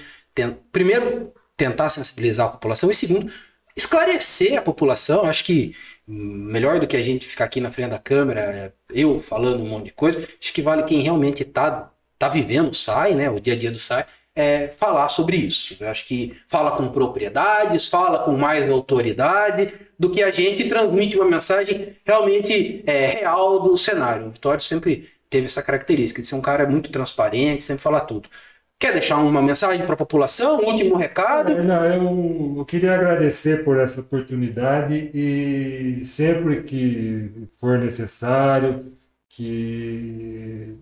Primeiro, 0.72 1.34
tentar 1.58 1.90
sensibilizar 1.90 2.48
a 2.48 2.50
população, 2.52 2.92
e 2.92 2.96
segundo, 2.96 3.32
esclarecer 3.76 4.58
a 4.58 4.62
população. 4.62 5.24
Acho 5.26 5.44
que 5.44 5.76
melhor 6.08 6.80
do 6.80 6.88
que 6.88 6.96
a 6.96 7.02
gente 7.02 7.26
ficar 7.26 7.46
aqui 7.46 7.60
na 7.60 7.72
frente 7.72 7.90
da 7.92 8.00
câmera, 8.00 8.74
eu 8.90 9.20
falando 9.20 9.64
um 9.64 9.68
monte 9.68 9.86
de 9.86 9.92
coisa, 9.92 10.20
acho 10.42 10.54
que 10.54 10.62
vale 10.62 10.84
quem 10.84 11.02
realmente 11.02 11.44
está 11.44 11.92
tá 12.18 12.30
vivendo 12.30 12.70
o 12.70 12.74
SAI, 12.74 13.14
né, 13.16 13.30
o 13.30 13.40
dia 13.40 13.54
a 13.54 13.58
dia 13.58 13.72
do 13.72 13.80
SAI, 13.80 14.06
é, 14.36 14.68
falar 14.68 15.08
sobre 15.10 15.38
isso. 15.38 15.76
Eu 15.80 15.88
acho 15.88 16.06
que 16.06 16.36
fala 16.48 16.72
com 16.72 16.90
propriedades, 16.90 17.88
fala 17.88 18.20
com 18.20 18.34
mais 18.38 18.70
autoridade 18.70 19.74
do 19.98 20.10
que 20.10 20.22
a 20.22 20.30
gente 20.30 20.68
transmite 20.68 21.16
uma 21.16 21.26
mensagem 21.26 21.96
realmente 22.06 22.84
é, 22.86 23.08
real 23.08 23.62
do 23.62 23.78
cenário. 23.78 24.28
O 24.28 24.32
Vitório 24.32 24.62
sempre 24.62 25.10
teve 25.30 25.46
essa 25.46 25.64
característica 25.64 26.22
de 26.22 26.28
ser 26.28 26.36
um 26.36 26.42
cara 26.42 26.68
muito 26.68 26.92
transparente, 26.92 27.62
sempre 27.64 27.82
falar 27.82 28.02
tudo. 28.02 28.30
Quer 28.78 28.92
deixar 28.92 29.18
uma 29.18 29.42
mensagem 29.42 29.86
para 29.86 29.94
a 29.94 29.98
população? 29.98 30.60
Um 30.60 30.66
último 30.66 30.98
recado? 30.98 31.54
É, 31.54 31.64
não, 31.64 31.86
eu, 31.86 32.56
eu 32.58 32.66
queria 32.66 32.94
agradecer 32.94 33.64
por 33.64 33.80
essa 33.80 34.02
oportunidade 34.02 35.10
e 35.14 36.04
sempre 36.04 36.62
que 36.64 37.48
for 37.58 37.80
necessário 37.80 38.92
que, 39.30 40.76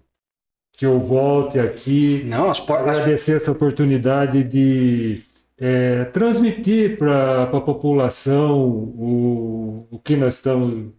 que 0.76 0.86
eu 0.86 0.99
volte 0.99 1.59
aqui, 1.59 2.24
Não, 2.26 2.49
as 2.49 2.59
portas. 2.59 2.88
agradecer 2.89 3.38
essa 3.38 3.51
oportunidade 3.51 4.43
de 4.43 5.21
é, 5.59 6.05
transmitir 6.05 6.97
para 6.97 7.43
a 7.43 7.45
população 7.45 8.59
o, 8.67 9.88
o 9.91 9.99
que 9.99 10.15
nós 10.15 10.36
estamos 10.36 10.91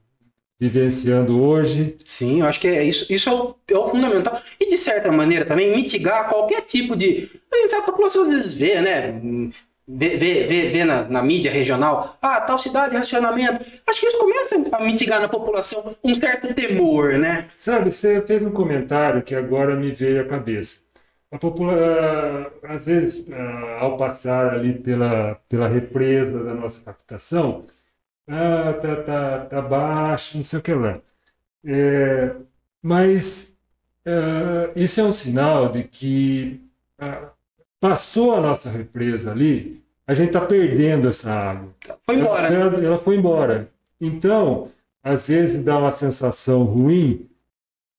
vivenciando 0.60 1.42
hoje. 1.42 1.96
Sim, 2.04 2.40
eu 2.40 2.46
acho 2.46 2.60
que 2.60 2.68
é 2.68 2.84
isso, 2.84 3.12
isso 3.12 3.28
é 3.28 3.32
o, 3.34 3.54
é 3.68 3.76
o 3.76 3.90
fundamental. 3.90 4.40
E 4.60 4.70
de 4.70 4.78
certa 4.78 5.10
maneira 5.10 5.44
também 5.44 5.74
mitigar 5.74 6.28
qualquer 6.28 6.62
tipo 6.62 6.96
de. 6.96 7.28
A 7.52 7.56
gente 7.58 7.70
sabe, 7.70 7.82
a 7.82 7.86
população 7.86 8.22
às 8.22 8.28
vezes 8.28 8.54
vê, 8.54 8.80
né? 8.80 9.20
Vê, 9.86 10.16
vê, 10.16 10.46
vê, 10.46 10.70
vê 10.70 10.84
na, 10.84 11.04
na 11.08 11.22
mídia 11.22 11.50
regional, 11.52 12.16
ah, 12.22 12.40
tal 12.40 12.58
cidade, 12.58 12.96
racionamento. 12.96 13.64
Acho 13.86 14.00
que 14.00 14.06
isso 14.06 14.18
começa 14.18 14.56
a 14.76 14.80
mitigar 14.84 15.20
na 15.20 15.28
população 15.28 15.94
um 16.02 16.14
certo 16.14 16.54
temor, 16.54 17.18
né? 17.18 17.48
Sabe, 17.56 17.92
você 17.92 18.22
fez 18.22 18.42
um 18.44 18.50
comentário 18.50 19.22
que 19.22 19.34
agora 19.34 19.76
me 19.76 19.92
veio 19.92 20.22
à 20.22 20.24
cabeça. 20.26 20.82
A 21.30 21.38
popula... 21.38 21.74
Às 22.62 22.86
vezes, 22.86 23.26
ah, 23.30 23.78
ao 23.80 23.96
passar 23.96 24.54
ali 24.54 24.72
pela, 24.78 25.34
pela 25.48 25.68
represa 25.68 26.42
da 26.42 26.54
nossa 26.54 26.80
captação, 26.82 27.66
ah, 28.28 28.72
tá, 28.74 28.96
tá, 29.02 29.46
tá 29.46 29.62
baixo, 29.62 30.36
não 30.38 30.44
sei 30.44 30.58
o 30.58 30.62
que 30.62 30.74
lá. 30.74 31.00
É, 31.64 32.36
mas 32.82 33.54
uh, 34.06 34.78
isso 34.78 35.00
é 35.00 35.04
um 35.04 35.12
sinal 35.12 35.68
de 35.70 35.84
que 35.84 36.60
passou 37.84 38.34
a 38.34 38.40
nossa 38.40 38.70
represa 38.70 39.30
ali, 39.30 39.82
a 40.06 40.14
gente 40.14 40.28
está 40.28 40.40
perdendo 40.40 41.06
essa 41.06 41.30
água. 41.30 41.68
Foi 42.06 42.16
embora. 42.16 42.46
Ela, 42.48 42.82
ela, 42.82 42.96
foi 42.96 43.16
embora. 43.16 43.68
Então, 44.00 44.70
às 45.02 45.28
vezes 45.28 45.62
dá 45.62 45.76
uma 45.76 45.90
sensação 45.90 46.62
ruim, 46.62 47.28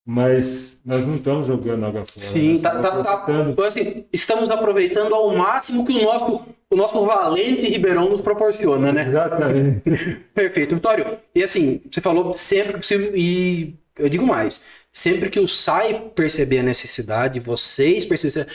mas 0.04 0.80
nós 0.84 1.06
não 1.06 1.18
estamos 1.18 1.46
jogando 1.46 1.86
água 1.86 2.04
fora. 2.04 2.20
Sim, 2.20 2.60
tá, 2.60 2.82
tá, 2.82 3.04
tá, 3.04 3.26
então, 3.48 3.64
assim, 3.64 4.06
estamos 4.12 4.50
aproveitando 4.50 5.14
ao 5.14 5.36
máximo 5.36 5.86
que 5.86 5.94
o 5.94 6.04
nosso, 6.04 6.42
o 6.72 6.76
nosso 6.76 7.06
valente 7.06 7.68
Ribeirão 7.68 8.10
nos 8.10 8.22
proporciona, 8.22 8.92
né? 8.92 9.08
Exatamente. 9.08 9.82
Perfeito. 10.34 10.74
Vitório, 10.74 11.20
e 11.36 11.44
assim, 11.44 11.80
você 11.92 12.02
falou 12.02 12.34
sempre 12.34 12.74
que 12.74 12.80
possível, 12.80 13.16
e 13.16 13.76
eu 14.00 14.10
digo 14.10 14.26
mais, 14.26 14.64
sempre 14.92 15.30
que 15.30 15.40
o 15.40 15.48
SAI 15.48 16.12
perceber 16.16 16.60
a 16.60 16.64
necessidade, 16.64 17.40
vocês 17.40 18.04
perceberem 18.04 18.52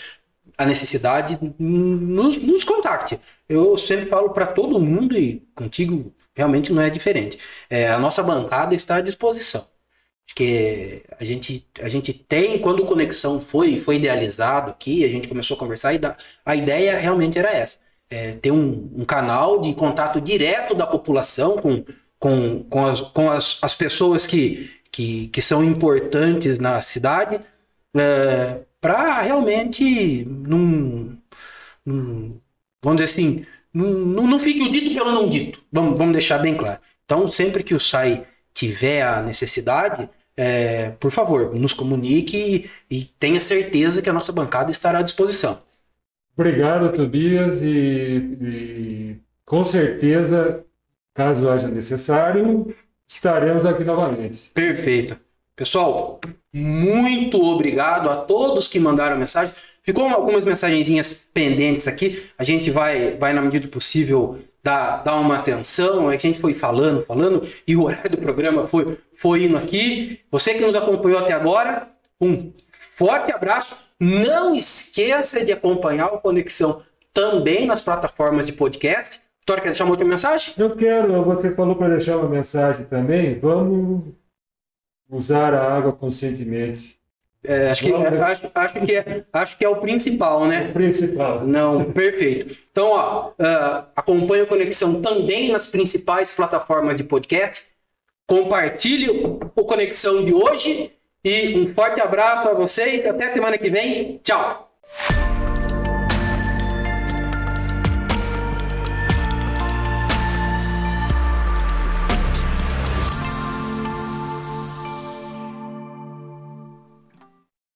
a 0.60 0.66
necessidade, 0.66 1.38
nos, 1.58 2.36
nos 2.36 2.64
contacte. 2.64 3.18
Eu 3.48 3.78
sempre 3.78 4.04
falo 4.04 4.28
para 4.28 4.46
todo 4.46 4.78
mundo 4.78 5.16
e 5.16 5.42
contigo 5.54 6.14
realmente 6.34 6.70
não 6.70 6.82
é 6.82 6.90
diferente. 6.90 7.38
É, 7.70 7.88
a 7.88 7.98
nossa 7.98 8.22
bancada 8.22 8.74
está 8.74 8.96
à 8.96 9.00
disposição. 9.00 9.66
Acho 10.26 10.34
que 10.34 11.02
a 11.18 11.24
gente, 11.24 11.66
a 11.80 11.88
gente 11.88 12.12
tem, 12.12 12.58
quando 12.58 12.84
Conexão 12.84 13.40
foi, 13.40 13.78
foi 13.78 13.96
idealizado 13.96 14.70
aqui, 14.70 15.02
a 15.02 15.08
gente 15.08 15.28
começou 15.28 15.56
a 15.56 15.60
conversar, 15.60 15.94
e 15.94 16.00
a 16.44 16.54
ideia 16.54 16.98
realmente 16.98 17.38
era 17.38 17.50
essa. 17.50 17.78
É, 18.10 18.32
ter 18.32 18.50
um, 18.50 18.92
um, 18.94 19.04
canal 19.06 19.62
de 19.62 19.72
contato 19.74 20.20
direto 20.20 20.74
da 20.74 20.86
população 20.86 21.56
com, 21.56 21.82
com, 22.18 22.64
com, 22.64 22.86
as, 22.86 23.00
com 23.00 23.30
as, 23.30 23.58
as 23.62 23.74
pessoas 23.74 24.26
que, 24.26 24.70
que, 24.92 25.28
que 25.28 25.40
são 25.40 25.64
importantes 25.64 26.58
na 26.58 26.82
cidade, 26.82 27.40
é, 27.96 28.60
para 28.80 29.22
realmente 29.22 30.24
não, 30.24 31.18
vamos 32.82 33.00
dizer 33.00 33.04
assim, 33.04 33.46
não, 33.72 34.26
não, 34.26 34.38
fique 34.38 34.62
o 34.62 34.70
dito 34.70 34.94
pelo 34.94 35.12
não 35.12 35.28
dito. 35.28 35.62
Vamos, 35.70 35.98
vamos 35.98 36.12
deixar 36.12 36.38
bem 36.38 36.56
claro. 36.56 36.80
Então, 37.04 37.30
sempre 37.30 37.62
que 37.62 37.74
o 37.74 37.80
SAI 37.80 38.26
tiver 38.52 39.02
a 39.02 39.22
necessidade, 39.22 40.08
é, 40.36 40.90
por 40.98 41.10
favor, 41.10 41.54
nos 41.54 41.72
comunique 41.72 42.70
e, 42.90 42.98
e, 42.98 43.04
tenha 43.18 43.40
certeza 43.40 44.00
que 44.00 44.10
a 44.10 44.12
nossa 44.12 44.32
bancada 44.32 44.70
estará 44.70 44.98
à 44.98 45.02
disposição. 45.02 45.60
Obrigado, 46.36 46.92
Tobias, 46.92 47.60
e, 47.60 48.38
e 48.40 49.16
com 49.44 49.62
certeza, 49.62 50.64
caso 51.12 51.48
haja 51.48 51.68
necessário, 51.68 52.74
estaremos 53.06 53.66
aqui 53.66 53.84
novamente. 53.84 54.50
Perfeito. 54.54 55.18
Pessoal, 55.60 56.18
muito 56.54 57.38
obrigado 57.44 58.08
a 58.08 58.16
todos 58.16 58.66
que 58.66 58.80
mandaram 58.80 59.18
mensagem. 59.18 59.54
Ficou 59.82 60.08
algumas 60.08 60.42
mensagenzinhas 60.42 61.30
pendentes 61.34 61.86
aqui. 61.86 62.30
A 62.38 62.42
gente 62.42 62.70
vai, 62.70 63.18
vai 63.18 63.34
na 63.34 63.42
medida 63.42 63.66
do 63.66 63.70
possível, 63.70 64.38
dar, 64.64 65.02
dar 65.02 65.16
uma 65.16 65.36
atenção. 65.36 66.10
É 66.10 66.14
a 66.14 66.18
gente 66.18 66.40
foi 66.40 66.54
falando, 66.54 67.04
falando, 67.04 67.46
e 67.66 67.76
o 67.76 67.82
horário 67.82 68.12
do 68.12 68.16
programa 68.16 68.68
foi, 68.68 68.96
foi 69.14 69.44
indo 69.44 69.58
aqui. 69.58 70.20
Você 70.30 70.54
que 70.54 70.64
nos 70.64 70.74
acompanhou 70.74 71.18
até 71.18 71.34
agora, 71.34 71.90
um 72.18 72.54
forte 72.96 73.30
abraço. 73.30 73.76
Não 74.00 74.54
esqueça 74.54 75.44
de 75.44 75.52
acompanhar 75.52 76.06
o 76.06 76.20
Conexão 76.20 76.82
também 77.12 77.66
nas 77.66 77.82
plataformas 77.82 78.46
de 78.46 78.54
podcast. 78.54 79.20
Vitória, 79.40 79.62
quer 79.62 79.68
deixar 79.68 79.84
uma 79.84 79.90
outra 79.90 80.06
mensagem? 80.06 80.54
Eu 80.56 80.74
quero. 80.74 81.22
Você 81.22 81.54
falou 81.54 81.76
para 81.76 81.90
deixar 81.90 82.16
uma 82.16 82.30
mensagem 82.30 82.86
também. 82.86 83.38
Vamos 83.38 84.19
usar 85.10 85.54
a 85.54 85.76
água 85.76 85.92
conscientemente. 85.92 86.98
É, 87.42 87.70
acho, 87.70 87.82
que, 87.82 87.94
acho, 87.94 88.50
acho, 88.54 88.80
que 88.84 88.96
é, 88.96 89.24
acho 89.32 89.58
que 89.58 89.64
é 89.64 89.68
o 89.68 89.76
principal, 89.76 90.46
né? 90.46 90.68
O 90.70 90.72
principal. 90.74 91.46
Não, 91.46 91.84
perfeito. 91.90 92.54
Então, 92.70 92.90
ó, 92.90 93.28
uh, 93.30 93.86
acompanhe 93.96 94.42
a 94.42 94.46
Conexão 94.46 95.00
também 95.00 95.50
nas 95.50 95.66
principais 95.66 96.34
plataformas 96.34 96.96
de 96.96 97.04
podcast. 97.04 97.66
Compartilhe 98.26 99.08
o 99.56 99.64
Conexão 99.64 100.24
de 100.24 100.34
hoje. 100.34 100.92
E 101.24 101.58
um 101.58 101.74
forte 101.74 102.00
abraço 102.00 102.48
a 102.48 102.54
vocês. 102.54 103.04
Até 103.04 103.28
semana 103.28 103.58
que 103.58 103.70
vem. 103.70 104.20
Tchau. 104.22 104.70